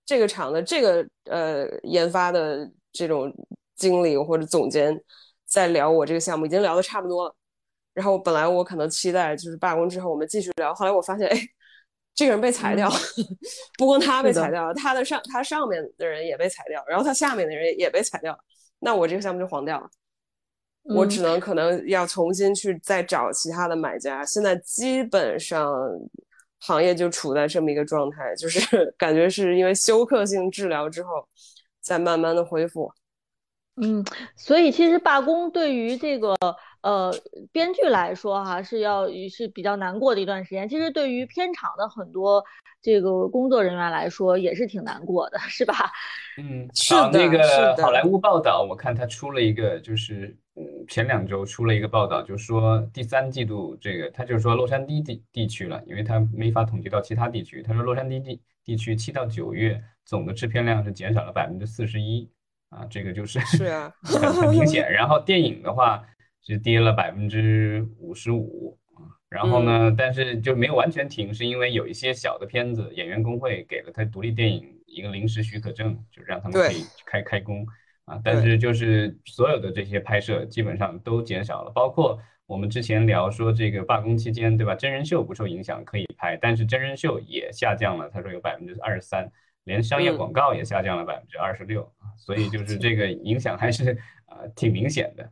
[0.04, 3.32] 这个厂的这个呃研发的这种
[3.74, 5.02] 经理或者总监
[5.46, 7.34] 在聊我这个项目，已经聊的差不多了。
[7.94, 11.40] 然后本来我可能期待就是罢工之后我们继续聊，后来我发现，哎，
[12.12, 12.90] 这个人被裁掉，
[13.78, 18.36] 不光他被裁掉了，他的上他上面的人也被裁掉，然后他下面的人也被裁掉，
[18.80, 19.88] 那我这个项目就黄掉了，
[20.82, 24.24] 我只能可能要重新去再找其他的买家。
[24.24, 25.72] 现在基本上
[26.58, 31.28] 行业就处在这么一个状态，就是 感觉是因为休克性治疗之后，
[31.80, 32.92] 在慢慢的恢复。
[33.80, 34.04] 嗯，
[34.36, 36.36] 所以其实罢工对于这个。
[36.84, 37.10] 呃，
[37.50, 40.68] 编剧来说哈是要是比较难过的一段时间。
[40.68, 42.44] 其实对于片场的很多
[42.82, 45.74] 这个工作人员来说也是挺难过的，是吧？
[46.36, 47.10] 嗯，是的。
[47.10, 57.62] 那个好莱坞报道，我看他出了一个，就是嗯前两周出了一个报道，就说第三季度这个，他就说洛杉矶地地区了，因为他没法统计到其他地区。
[57.62, 62.28] 他说洛杉矶地地区七到九月总的制片量是减少了百分之四十一
[62.68, 64.92] 啊，这个就是是啊，很 很明显。
[64.92, 66.04] 然后电影的话。
[66.46, 68.78] 是跌了百分之五十五
[69.28, 77.66] 然后呢，但是就没有完全停，是因为有一些小的片子，演员工会给了他独立电影一个临时许可证，就让他们可以开开工
[78.04, 78.20] 啊。
[78.22, 82.16] 但是就是所有的这些拍摄基本上都减少了，包括
[82.46, 84.74] 我们之前聊说这个罢工期间，对吧？
[84.76, 89.28] 真人秀不受影响可以拍，但是真人秀也下降了，他说有百分之二十三，
[89.64, 95.28] 连商业广告也下降了百分之二十六所以就是这个影响还是呃挺明显的。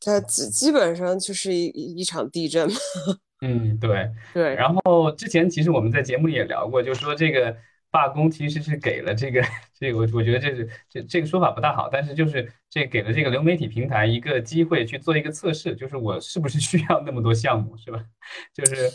[0.00, 2.76] 它基基本上就是一一场地震嘛。
[3.42, 4.54] 嗯，对对。
[4.54, 7.56] 然后之前其实我们在节目里也聊过，就说这个
[7.90, 9.42] 罢工其实是给了这个
[9.78, 18.04] 这个，我我觉得这是这这个说法不大好，但是就是这给了这个流媒体平台一个机会去做一个测试，就是我是不是需要那么多项目，是吧？
[18.54, 18.90] 就是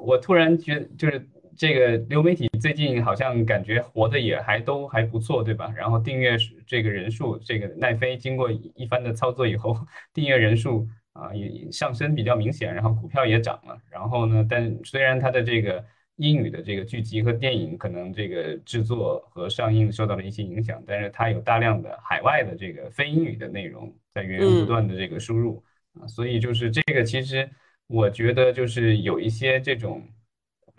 [0.00, 1.28] 我突然觉就是。
[1.58, 5.74] 这个流媒体最近好像感觉活的也还都还不错，对吧？
[5.76, 9.76] 然后订阅这个人数，这个奈飞经过一番的操作以后，
[10.14, 13.76] 订阅人数啊也上升比较明显，然后股票也涨了。
[13.90, 15.84] 然后呢，但虽然它的这个
[16.14, 25.60] 英语的这个剧集和电影可能这个制作和上映受到了一些影响，但是它有大量的海外的这个非英语的内容在源源不断的这个输入
[26.00, 27.50] 啊，所以就是这个其实
[27.88, 30.00] 我觉得就是有一些这种。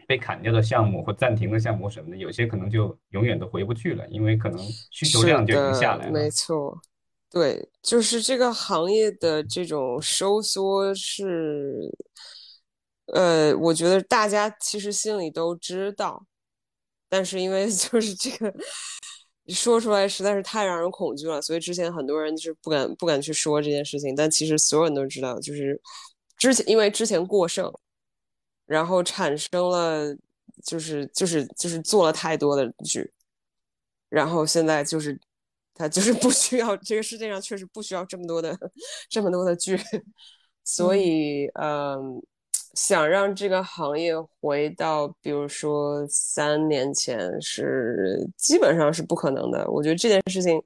[0.10, 4.58] 被砍掉的项目或暂停的项目什么的，有些可能就永远都回不去了，因为可能
[4.90, 6.12] 需求量就已经下来了。
[6.12, 6.76] 没错，
[7.30, 11.96] 对，就是这个行业的这种收缩是，
[13.14, 16.26] 呃，我觉得大家其实心里都知道，
[17.08, 18.52] 但是因为 就是这个
[19.50, 24.16] 说出来实在是太让人恐惧了，所以之前很多人就是不敢不敢去说这件事情。
[24.16, 25.80] 但其实所有人都知道，就是
[26.36, 27.72] 之前因为之前过剩。
[28.70, 30.16] 然后产生了，
[30.64, 33.12] 就是就是就是做了太多的剧，
[34.10, 35.20] 然后现在就是，
[35.74, 38.56] 他就是不需要这个世界上确实不需要这么多的
[39.10, 39.76] 这么多的剧，
[40.64, 42.22] 所以嗯，
[42.76, 49.68] 想让这个行业回到比如说三年前是基本上是不可能的。
[49.72, 50.62] 我觉得这件事情，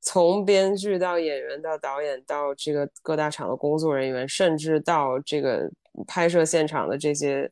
[0.00, 5.68] 从编剧到演员到导演到这个各大厂的工作人员，甚至到这个。
[6.06, 7.50] 拍摄现场的这些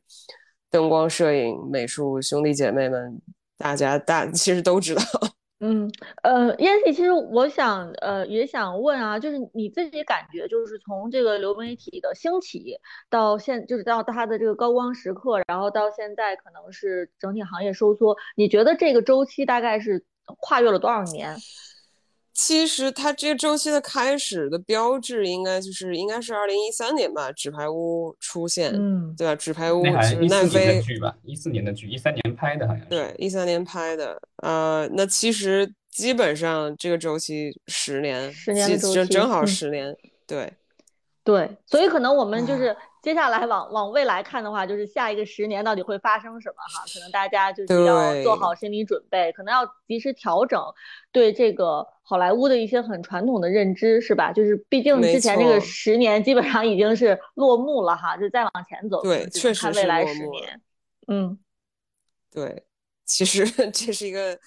[0.69, 3.21] 灯光、摄影、美术兄弟姐妹们，
[3.57, 5.01] 大家大 其实都知道。
[5.61, 5.91] 嗯，
[6.23, 12.77] 呃，燕西，其实我想，呃，也想问啊，就是你自己感觉，就是从这个流媒体的兴起
[13.09, 20.05] 到现，就是到它的这个高光时刻，然后到现在可能是整体行业收缩，你觉得这个周期大概是
[20.37, 21.35] 跨越了多少年？
[22.41, 29.33] 其实它这个周期的开始的标志，应该就是应该是二零一三年吧，《纸牌屋》出现，嗯，对吧？
[29.35, 31.13] 《纸牌屋》是奈飞剧吧？
[31.25, 32.89] 一四年的剧，一三年拍的，好像是。
[32.89, 34.17] 对，一三年拍的。
[34.37, 39.93] 呃，那其实基本上这个周期十年，十年的周期，正好十年。
[40.25, 40.53] 对，
[41.25, 42.73] 对，所以可能我们就是。
[43.01, 46.83] 接下来往往未来看的话，就是下一个十年到底会发生什么哈？
[46.93, 50.61] 可能大家就是要做好心理准备，可能要及时调整
[51.09, 54.33] 对这个好莱坞的一些很传统的认知，是吧？
[54.33, 60.31] 就是毕竟之前这个十年基本上已经是落幕了哈，就再往前走，对，确实是落幕。
[61.07, 61.37] 嗯，
[62.31, 62.63] 对，
[63.05, 64.39] 其实 这是一个。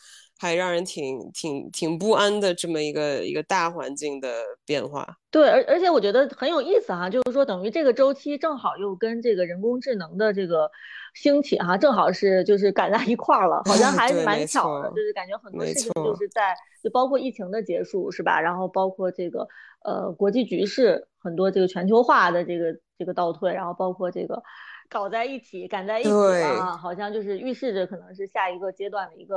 [0.43, 4.29] 还让人挺挺挺不安的这么一个一个大环境的
[4.67, 5.07] 变化。
[5.31, 10.69] 对，而而且我觉得很有意思哈，就是说等于这个周期正好又跟这个人工智能的这个
[11.15, 18.41] 兴起哈，正好是就是赶在一块儿了，好像 还蛮巧的，就是感觉很多事情就是在就包括疫情的结束是吧？
[18.41, 19.47] 然后包括这个
[19.85, 24.43] 呃国际局势很多这个全球化的这个这个倒退，然后包括这个
[24.91, 29.37] 搞在一起赶在一起啊，好像就是预示着可能是下一个阶段的一个。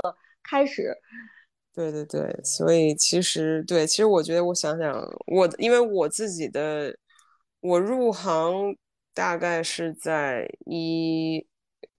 [0.49, 0.95] 开始，
[1.73, 4.93] 对对对，所以其实对，其实我觉得，我想想，
[5.27, 6.95] 我因为我自己的，
[7.59, 8.75] 我入行
[9.13, 11.45] 大概是在一，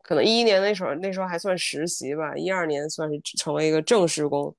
[0.03, 4.55] 可能一一年那时候，那时候还算实习吧，一二年算是成为一个正式工，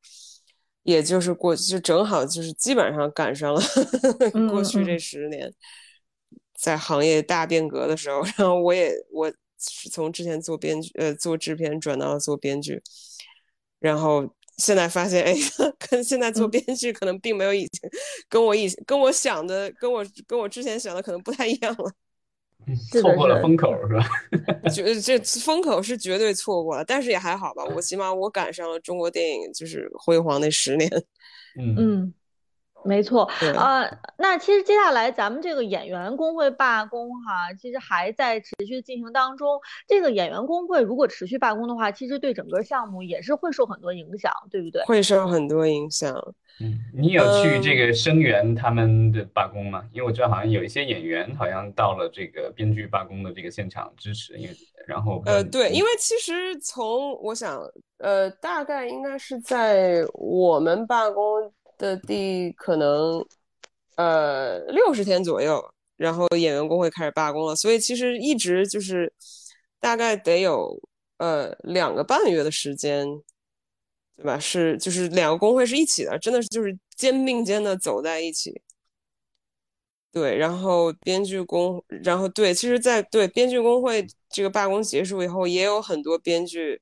[0.83, 3.61] 也就是过就正好就是基本上赶上了
[4.51, 5.51] 过去这十年，
[6.53, 12.81] 在行业大变革的时候，然后我也我是从之前做编剧呃做制片转到了做编剧。
[13.79, 15.35] 然后现在发现，哎，
[15.89, 17.89] 跟现在做编剧可能并没有以前
[18.27, 21.91] 跟我以跟我想的，跟我跟我之前想的可能不太一样了。
[22.91, 24.05] 错过了风口是吧？
[24.73, 27.63] 绝这风口是绝对错过了，但是也还好吧。
[27.63, 30.89] 我起码我赶上了中国电影就是辉煌那十年。
[31.57, 32.13] 嗯嗯，
[32.85, 33.83] 没错对啊、
[34.17, 39.59] 那其实接下来咱们这个演员工会罢工哈，其实还在持续进行当中。
[39.87, 44.83] 这个演员工会如果持续罢工的话，其实对整个项目也是会受很多影响，对不对？
[44.85, 46.15] 会受很多影响。
[46.59, 49.83] 嗯，你有去这嗯个声援他们的罢工吗？
[49.91, 54.55] 因为我知道好像有一些演员好像到了这个编剧罢工的这个现场支持，因为
[54.87, 57.61] 然后呃，对，因为为其实从我想，
[57.99, 61.23] 呃，大概应该是在我们罢工
[61.77, 63.25] 的第可能
[63.95, 65.63] 呃六十天左右，
[65.95, 69.11] 然后演员工会开始罢工了，所以其实一直就是
[69.79, 70.79] 大概得有
[71.17, 73.05] 呃两个半月的时间，
[74.15, 74.39] 对吧？
[74.39, 78.61] 是就是两个工会是一起的，真的是就是肩并肩的走在一起。
[80.11, 86.81] 对，然后编剧工，然后对，其实在，对编剧工会这个罢工结束以后，也有很多编剧，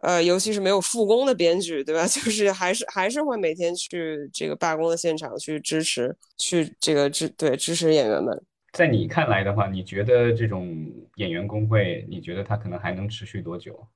[0.00, 2.06] 呃，尤其是没有复工的编剧，对吧？
[2.08, 8.42] 就是还是还是会每天去这个罢工的现场去支持，去这个支对支持演员们。
[8.72, 13.86] 在你看来的话，你觉得这种演员工会，你觉得它可能还能持续多久？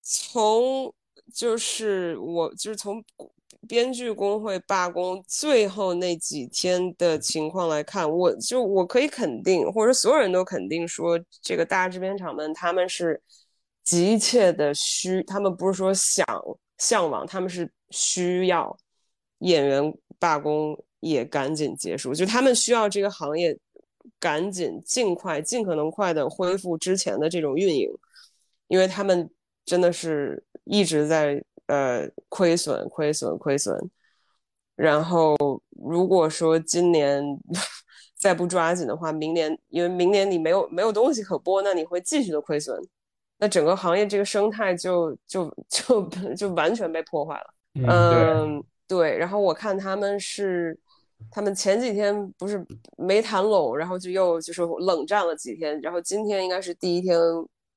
[0.00, 0.92] 从
[1.34, 3.02] 就是我就是从
[3.68, 13.20] 编剧工会罢工最后那几天的情况来看，我就我可以肯定，或者所有人都肯定说，这个大制片厂们他们是
[13.84, 16.26] 急切的需，他们不是说想
[16.78, 18.76] 向往，他们是需要
[19.38, 23.56] 演员罢工也赶紧结束，就他们需要这个行业
[24.18, 27.88] 赶紧尽快尽可能快的恢复之前的这种运营，
[28.68, 29.28] 因为他们
[29.64, 33.90] 真的是一直在呃亏损、亏损、亏损。
[34.74, 35.36] 然后
[35.70, 37.22] 如果说今年
[38.16, 42.80] 再不抓紧的话，明年因为明年你没有没有东西可播，那你会继续的亏损，
[43.42, 47.54] 那整个行业这个生态就就就就完全被破坏了。
[47.74, 50.78] 嗯，对，嗯，对，然后我看他们是，
[51.28, 52.64] 他们前几天不是
[52.96, 57.18] 没谈拢，然后就又就是冷战了几天，然后今天应该是第一天，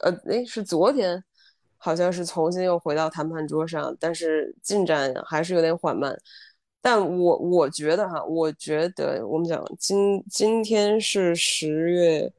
[0.01, 1.23] 呃，诶，是昨天，
[1.77, 6.15] 好像是重新又回到谈判桌上，但是进展还是有点缓慢。
[6.79, 12.31] 但我我觉得哈，我觉得我们讲今今天是十月，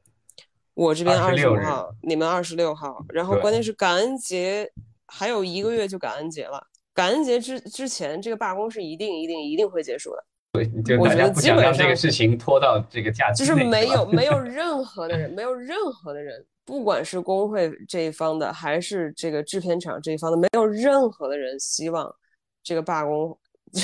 [0.77, 4.71] 我这边二十26日五号，你们二十六号，然后关键是感恩节
[5.07, 6.61] 还有一个月就感恩节了。
[6.93, 22.13] 感恩节之之前，这个罢工是一定一定一定会结束的，就大我觉得家不想让这基本上个事情拖到这个假期就是没有 没有任何的人，没有任何的人，不管是工会这一方的，还是这个制片厂这一方的，没有任何的人希望
[22.61, 23.35] 这个罢工
[23.73, 23.81] 就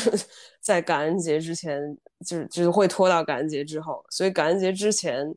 [0.62, 1.82] 在感恩节之前，
[2.24, 5.36] 就是就是会拖到感恩节之后，所以感恩节之前。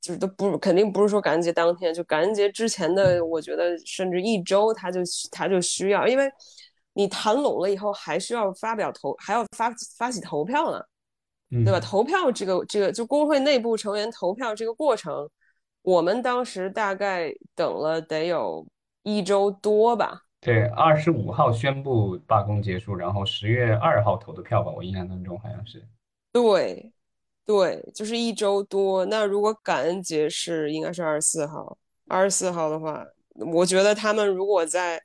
[0.00, 6.30] 就是都不肯定不是说感恩节当天，就感恩节之前的，我觉得甚至一周他就他就需要，因为
[6.94, 10.80] 你谈拢了以后，还需要发表投，还要发发起投票呢，
[11.64, 11.78] 对吧？
[11.78, 15.28] 嗯投票这个这个就工会内部成员投票这个过程，
[15.82, 18.66] 我们当时大概等了得有
[19.02, 20.22] 一周多吧。
[20.40, 25.84] 对，二十五号宣布罢工结束，然后十月二号投的票吧，我印象当中好像是。
[26.32, 26.92] 对，
[27.48, 29.06] 对，就是一周多。
[29.06, 33.02] 那如果感恩节是应该是二十四号，二十四号的话，
[33.54, 35.00] 我觉得他们如果在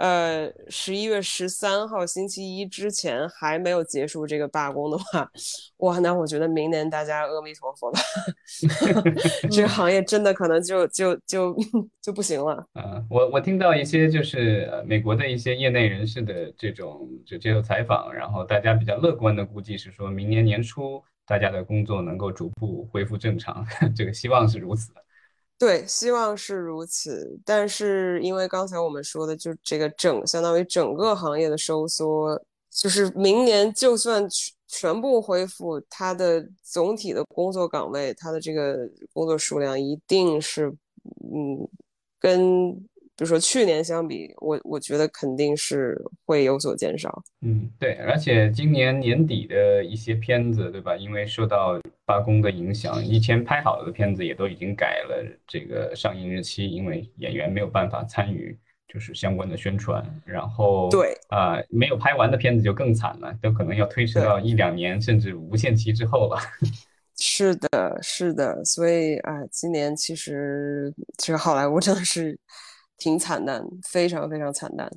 [0.00, 5.30] 呃十一月十三号星期一之前还没有结束这个罢工的话，
[5.76, 8.00] 哇，那我觉得明年大家阿弥陀佛吧，
[9.48, 11.56] 这个行业真的可能就就就
[12.02, 12.66] 就不行了。
[12.72, 21.00] 啊，我我听到一些就是呃美国的一些业内人士的这种就接受采访，然后大家比较乐观的估计是说明年年初
[21.30, 23.64] 大家的工作能够逐步恢复正常，
[23.94, 24.90] 这个希望是如此。
[25.56, 27.38] 对，希望是如此。
[27.44, 32.36] 但是因为刚才我们说的，就这个整相当于整个行业的收缩，
[32.68, 40.66] 就是明年就算全全部恢复，它的总体的工作岗位，它的这个工作数量一定是，
[41.32, 41.68] 嗯，
[42.18, 42.72] 跟
[43.20, 45.94] 比如说去年相比，我我觉得肯定是
[46.24, 47.22] 会有所减少。
[47.42, 50.96] 嗯，对，而且今年年底的一些片子，对吧？
[50.96, 58.58] 因为受到罢工的影响，以前拍好的片子也都已经改了这个上映日期，因为演员没有办法参与
[58.88, 60.02] 就是相关的宣传。
[60.24, 66.40] 然后对啊、没有拍完的片子就更惨了，都可能要推迟到一两年甚至无限期之后了。
[67.22, 72.38] 是的，是的，所以啊，今年其实这个好莱坞真的是
[73.00, 74.88] 挺惨淡，非常非常惨淡。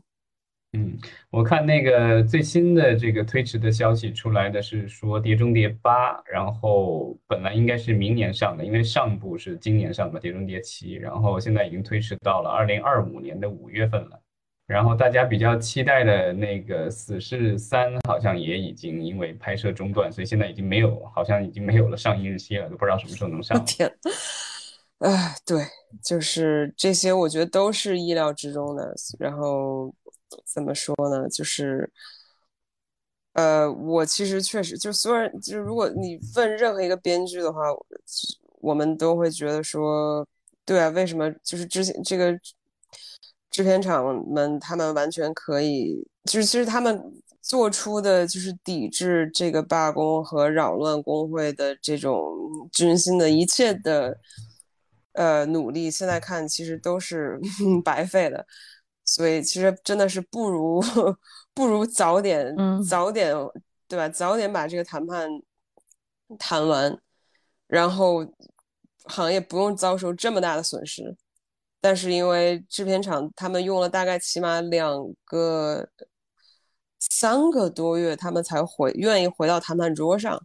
[0.73, 0.97] 嗯，
[1.29, 14.19] 我看那个最新的这个推迟的消息出来的是说《碟中谍八》，然后本来应该是明年上的，因为上部是今年上的《碟中谍七》，然后现在已经推迟到了二零二五年的五月份了。
[14.65, 23.61] 然后大家比较期待的那个《死侍三》好像也已经因为拍摄中断，所以现在已经没有，好像已经没有了上映日期了，都不知道什么时候能上。
[23.67, 23.87] 天，
[24.99, 25.61] 哎，对，
[26.01, 28.95] 就是这些，我觉得都是意料之中的。
[29.19, 29.93] 然后
[30.45, 31.27] 怎么说呢？
[31.27, 31.91] 就是。
[33.33, 37.61] 呃，我其实确实就所有人，就是如果你问任何一个编剧的话，
[38.61, 40.23] 我们都会觉得说，
[40.63, 42.31] 对啊，为什么就是之前这个
[43.49, 47.01] 制片厂们他们完全可以，就是其实他们
[47.41, 52.23] 做出的就是抵制这个罢工和扰乱工会的这种
[52.71, 54.15] 军心的一切的
[55.13, 57.39] 呃努力，现在看其实都是
[57.83, 58.45] 白费的，
[59.05, 60.83] 所以其实真的是不如。
[61.55, 62.51] 不如早点，
[62.89, 63.31] 早点，
[63.87, 64.09] 对吧？
[64.09, 65.29] 早点把这个谈判
[66.39, 66.97] 谈完，
[67.67, 68.25] 然后
[69.05, 71.15] 行业不用遭受这么大的损失。
[71.79, 75.87] 但是因为制片厂他们用了大概起码两个、
[76.99, 80.43] 三个多月，他们才回愿意回到谈判桌上。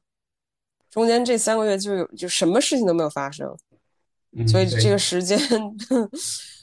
[0.91, 3.57] 中间这三个月就有就什么事情都没有发生，
[4.47, 5.39] 所以这个时间。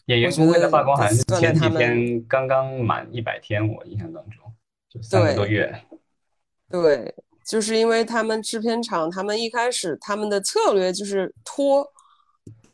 [0.08, 4.54] 演员工会的罢工好像是前几天刚刚满一百天，我印象当中
[4.88, 5.82] 就三个多月。
[6.70, 7.12] 对，
[7.44, 11.84] 就是因为他们制片厂，他们一开始他们的策略就是拖。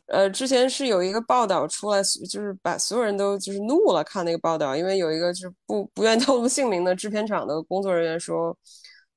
[0.08, 8.54] 呃，之前是有一个报道出来，就是把所有人都就是怒了，看那个报道，因为有一个就是不不愿透露姓名的制片厂的工作人员说：“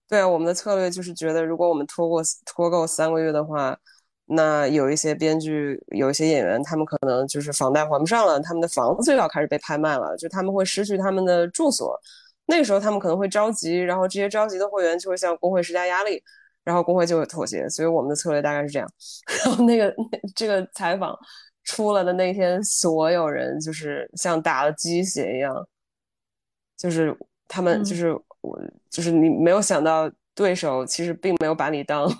[0.08, 3.78] 对啊，我们的策略就是觉得，如果我们拖过拖够三个月的话。”
[4.28, 11.96] 那有一些编剧，有一些演员，他们可能就是房贷还不上了，他们的房子就要开始被拍卖了，就他们会失去他们的住所。
[12.48, 16.22] 那个时候他们可能会着急，然后这些着急的会员就会向工会施加压力，
[16.64, 17.70] 然后工会就会妥协。
[17.70, 18.92] 所以我们的策略大概是这样。
[19.46, 19.94] 然后那个
[20.36, 21.16] 这个采访
[21.64, 25.68] 出了的那天，所有人就是像打了鸡血一样，
[26.78, 27.16] 就是
[27.48, 28.12] 他们就是
[28.42, 28.60] 我
[28.90, 32.12] 就是你没有想到对手其实并没有把你当。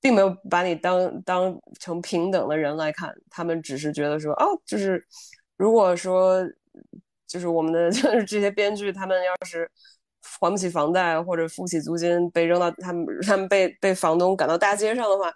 [0.00, 5.04] 并没有把你当当成平等的人来看，他们只是觉得说，哦，就是
[5.56, 6.40] 如果说，
[7.26, 9.68] 就是我们的 就是这些编剧，他们要是
[10.22, 15.32] 还不起房贷或者付不起租金，被扔到他们他们被被房东赶到大街上的话，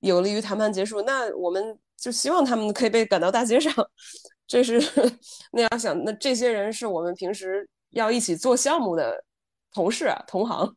[0.00, 1.02] 有利于谈判结束。
[1.02, 3.72] 那我们就希望他们可以被赶到大街上。
[4.46, 4.80] 这是
[5.52, 9.22] 那要想，那这些人是我们平时要一起做项目的
[9.72, 10.74] 同事啊，同行。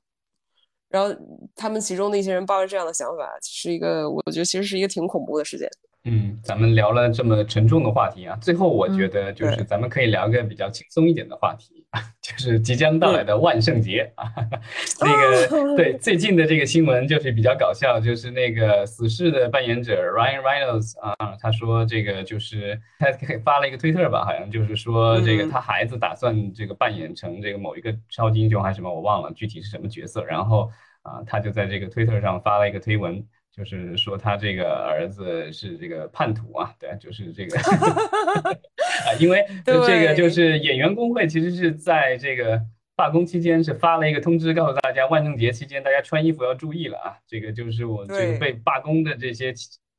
[0.94, 1.12] 然后
[1.56, 5.68] 他们其中的一些人抱着这样的想法，是一个我觉得其实是一个挺恐怖的事件。
[6.06, 11.86] 嗯，咱们聊了这么沉重的话题啊，最后我觉得就是咱们可以聊个比较轻松一点的话题，
[12.22, 14.26] 就是即将到来的万圣节啊。
[15.00, 23.08] 那个对最近的这个新闻就是比较搞笑，就是那个死侍的扮演者 Ryan Reynolds 啊，他说这个就是他
[23.46, 30.70] 发了一个推特吧，好像就是说这个他孩子打算这个扮演成这个某一个超级英雄还是什么，我忘了具体是什么角色，然后
[31.04, 33.26] 啊他就在这个推特上发了一个推文。
[33.56, 37.56] 就是说他这个儿子是这个叛徒啊，对，就是这个
[39.06, 42.60] 啊，因为这个就是演员工会其实是在这个
[42.96, 49.54] 罢工期间是发了一个通知，告诉大家万圣节期间大家穿衣服要注意了啊，这个就是我这个被罢工的这些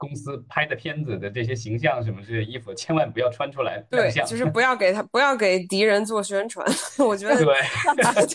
[0.05, 6.67] 公司拍的片子的这些形象什么这些衣服千万不要穿出来对，就是不要给他不要给敌人做宣传，
[7.07, 7.45] 我觉得对，
[7.97, 8.35] 对对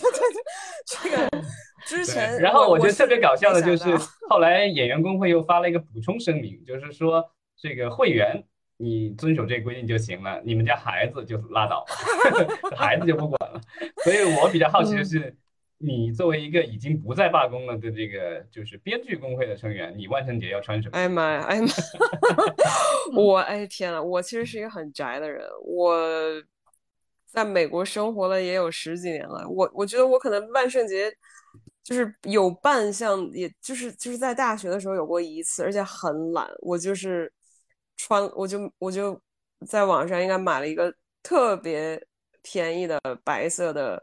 [0.86, 1.44] 这个。
[1.86, 3.96] 之前，然后我觉得特别搞笑的就是，
[4.28, 7.24] 后来演员工会又发了一个补充声明，就是说
[7.56, 8.44] 这个会员
[8.76, 11.84] 你遵守这个规定就行了，你们家孩子就拉倒，
[12.76, 13.60] 孩子就不管了。
[14.04, 15.34] 所以我比较好奇的是，
[15.82, 20.96] 你作为一个已经不再罢工了的这个就是编剧工会的成员，你万圣节要穿什么？
[20.96, 21.68] 哎妈呀，哎妈，
[23.16, 25.94] 我哎天呐，我其实是一个很宅的人，我
[27.26, 31.12] 在美国生活了也有十几年了，我我觉得我可能万圣节。
[31.82, 36.46] 就是有扮相，也就是就是在大学的时候有过一次，而且很懒。
[36.60, 37.32] 我就是
[37.96, 39.20] 穿，我就我就
[39.66, 42.00] 在网上应该买了一个特别
[42.42, 44.00] 便宜的白色的，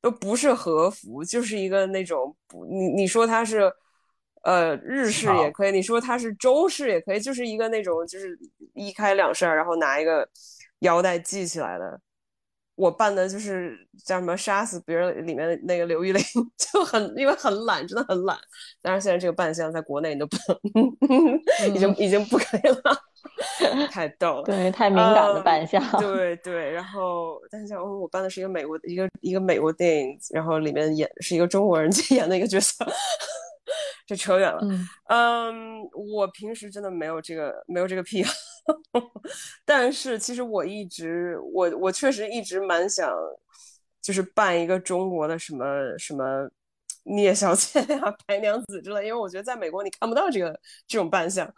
[0.00, 2.36] 都不是和服，就是一个那种
[2.68, 3.72] 你你说它是
[4.42, 8.38] 呃日式也可以，你说它是中式也可以，就是一个那种就是
[8.74, 10.28] 一开两扇，然后拿一个
[10.80, 12.00] 腰带系起来的。
[12.76, 13.76] 我扮的就是
[14.06, 16.22] 叫什么杀死别人里面的那个刘玉玲，
[16.56, 18.38] 就很因为很懒，真的很懒。
[18.80, 20.56] 但是现在这个扮相在国内你都不能，
[21.76, 22.80] 已经已经不可以了，
[23.90, 24.42] 太逗了。
[24.44, 25.82] 对，太敏感的扮相。
[26.00, 32.84] 对对，然后但是像我扮的是一个美国一个一个美国电影，然后里面演是一个中国人 演的一个角色，
[34.06, 34.60] 这扯远了。
[34.62, 35.80] 嗯嗯，
[36.14, 38.32] 我平时真的没有这个没有这个癖好，
[39.64, 43.12] 但是其实我一直我我确实一直蛮想，
[44.00, 45.64] 就是扮一个中国的什么
[45.98, 46.48] 什么
[47.04, 51.52] 聂小倩呀、白娘子之类，因为我觉得在美国你看不到这个这种扮相。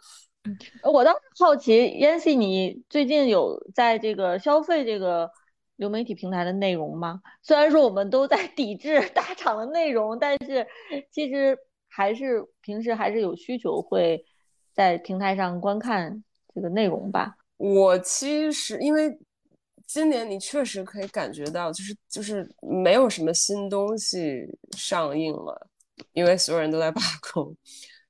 [0.83, 5.31] 我倒是好奇，Yancy，你最近有在这个消费这个
[5.77, 7.21] 流媒体平台的内容吗？
[7.41, 10.67] 虽然说我们都在抵制大厂的内容，但是
[11.11, 14.25] 其实还是平时还是有需求会
[14.73, 16.23] 在平台上观看
[16.53, 17.35] 这个内容吧。
[17.57, 19.17] 我其实因为
[19.87, 25.67] 今年你确实可以感觉到，就是就是没有什么新东西上映了，
[26.11, 27.55] 因为所有人都在罢工。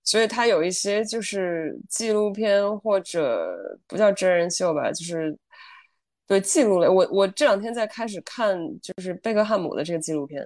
[0.04, 5.34] 所以它有一些就是纪录片或者不叫真人秀吧，就是
[6.28, 6.88] 对记录类。
[6.90, 10.46] 我我这两天在开始看就是贝克汉姆的这个纪录片，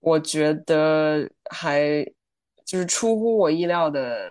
[0.00, 2.02] 我觉得还
[2.64, 4.30] 就是出乎我意料的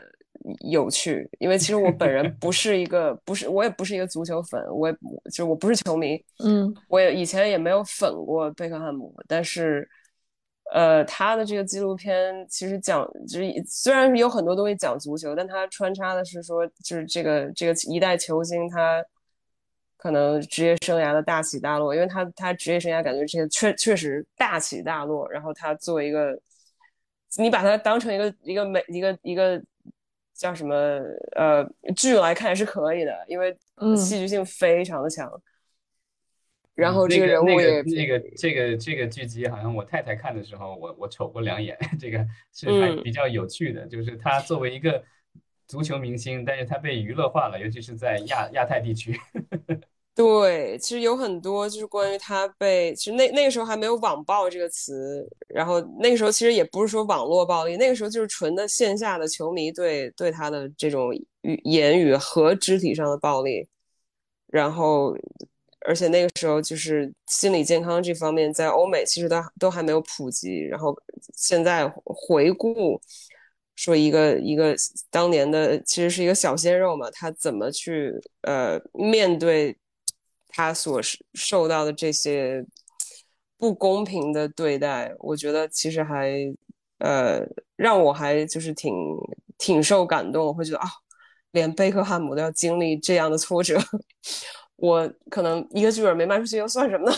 [0.67, 1.29] 有趣。
[1.39, 4.93] 因为其实我本人 不是一个不是我也不是一个足球粉，我也
[5.25, 9.87] 就是我不是球迷，嗯，我也以前也没有粉过贝克汉姆，但是。
[10.73, 19.03] 呃，他的这个纪录片其实讲，就是虽然有很多东西讲足球，但他穿插的是说，就是这个这个一代球星他
[19.95, 26.37] 可能职业生涯的大起大落，因为他他职业生涯感觉这些确确实大起大落，然后他作为一个，
[27.37, 29.61] 你把它当成一个一个美一个一个
[30.35, 30.75] 叫什么
[31.35, 31.65] 呃
[31.95, 33.57] 剧来看也是可以的，因为
[33.95, 35.31] 戏剧性非常的强。
[36.77, 42.23] 然后这个人物也那个这个这个剧集，好像我太太看的时候，我我瞅过两眼， 这个
[42.53, 43.87] 是还比较有趣的。
[43.87, 45.03] 就是他作为一个
[45.67, 49.19] 足球明星，但是他被娱乐化了，尤其是在亚亚太地区。
[50.13, 61.11] 对，其实有很多就是关于他被，其实那那个时候还没有网暴这个词，然后那个时候其实也不是说网络暴力，那个时候就是纯的线下的球迷对对他的这种
[61.41, 63.67] 语言语和肢体上的暴力，
[64.45, 65.17] 然后。
[65.85, 70.59] 而且那个时候，就是心理健康这方面，在欧美其实都都还没有普及。
[70.61, 70.95] 然后
[71.35, 72.99] 现在回顾，
[73.75, 74.75] 说一个一个
[75.09, 78.11] 当年的，其实是一个小鲜肉嘛，他怎么去
[78.41, 79.77] 呃面对
[80.49, 80.99] 他所
[81.33, 82.65] 受到的这些
[83.57, 85.13] 不公平的对待？
[85.19, 86.33] 我觉得其实还
[86.99, 87.41] 呃
[87.75, 88.93] 让我还就是挺
[89.57, 90.87] 挺受感动，我会觉得啊，
[91.51, 93.79] 连贝克汉姆都要经历这样的挫折。
[94.77, 97.15] 我可能一个剧本没卖出去又算什么呢？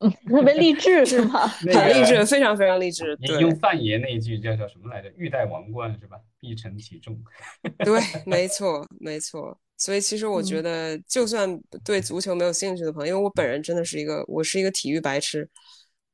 [0.00, 1.46] 嗯， 特别励志是吗？
[1.72, 3.16] 很励志，非常非常励志。
[3.20, 5.08] 你用范爷那一句叫叫什么来着？
[5.16, 6.16] 欲戴王冠是吧？
[6.40, 7.16] 必承其重。
[7.84, 9.56] 对，没错，没错。
[9.76, 15.48] 所以其实我觉得，就算对足球没有兴趣的朋友，因为我本人真的是一个，我是一个体育白痴，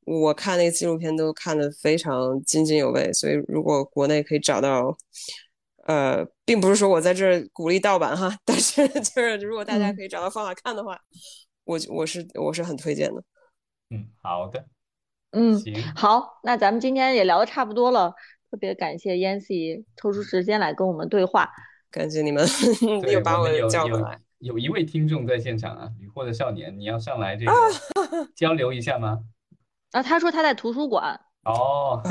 [0.04, 3.11] 我看那个纪录片都看得非常津津有味。
[3.12, 4.96] 所以如果国内可以找到。
[5.89, 11.01] 呃，并不是说我在这儿鼓励盗版哈，但是 就是如果大家可以找到方法看的话，
[11.64, 13.22] 我我是我是很推荐的。
[13.89, 14.66] 嗯，好的，
[15.30, 18.14] 嗯，行，好，那咱们今天也聊的差不多了，
[18.51, 21.49] 特别感谢 Yancy 抽出时间来跟我们对话，
[21.91, 22.47] 感谢你们
[23.11, 24.20] 又把我叫过来。
[24.41, 27.53] 有一位听众在现场啊，雨货的少年，你要上来这个
[28.36, 29.20] 交流一下吗？
[29.93, 31.18] 啊，他说他在图书馆。
[31.45, 32.03] 哦，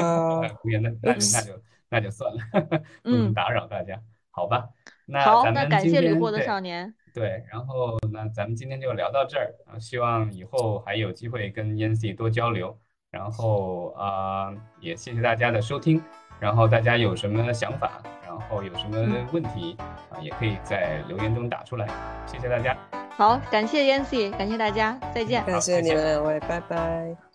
[0.63, 1.53] 无言的，那就
[1.89, 2.09] 那就。
[2.09, 2.39] 算了，
[3.03, 4.67] 不能打扰大家，好吧？
[5.05, 6.93] 那好，那感谢旅货的少年。
[7.13, 12.77] 对，然后那咱们今天就聊到这儿啊，希望以后还有机会跟 Yancy 多交流。
[13.09, 16.01] 然后啊，也谢谢大家的收听。
[16.39, 19.75] 然后大家有什么想法，然后有什么问题
[20.11, 21.87] 啊，也可以在留言中打出来。
[22.25, 22.77] 谢谢大家。
[23.11, 25.43] 好，感谢 Yancy，感谢大家，再见。
[25.45, 27.26] 感谢你们两位，拜拜。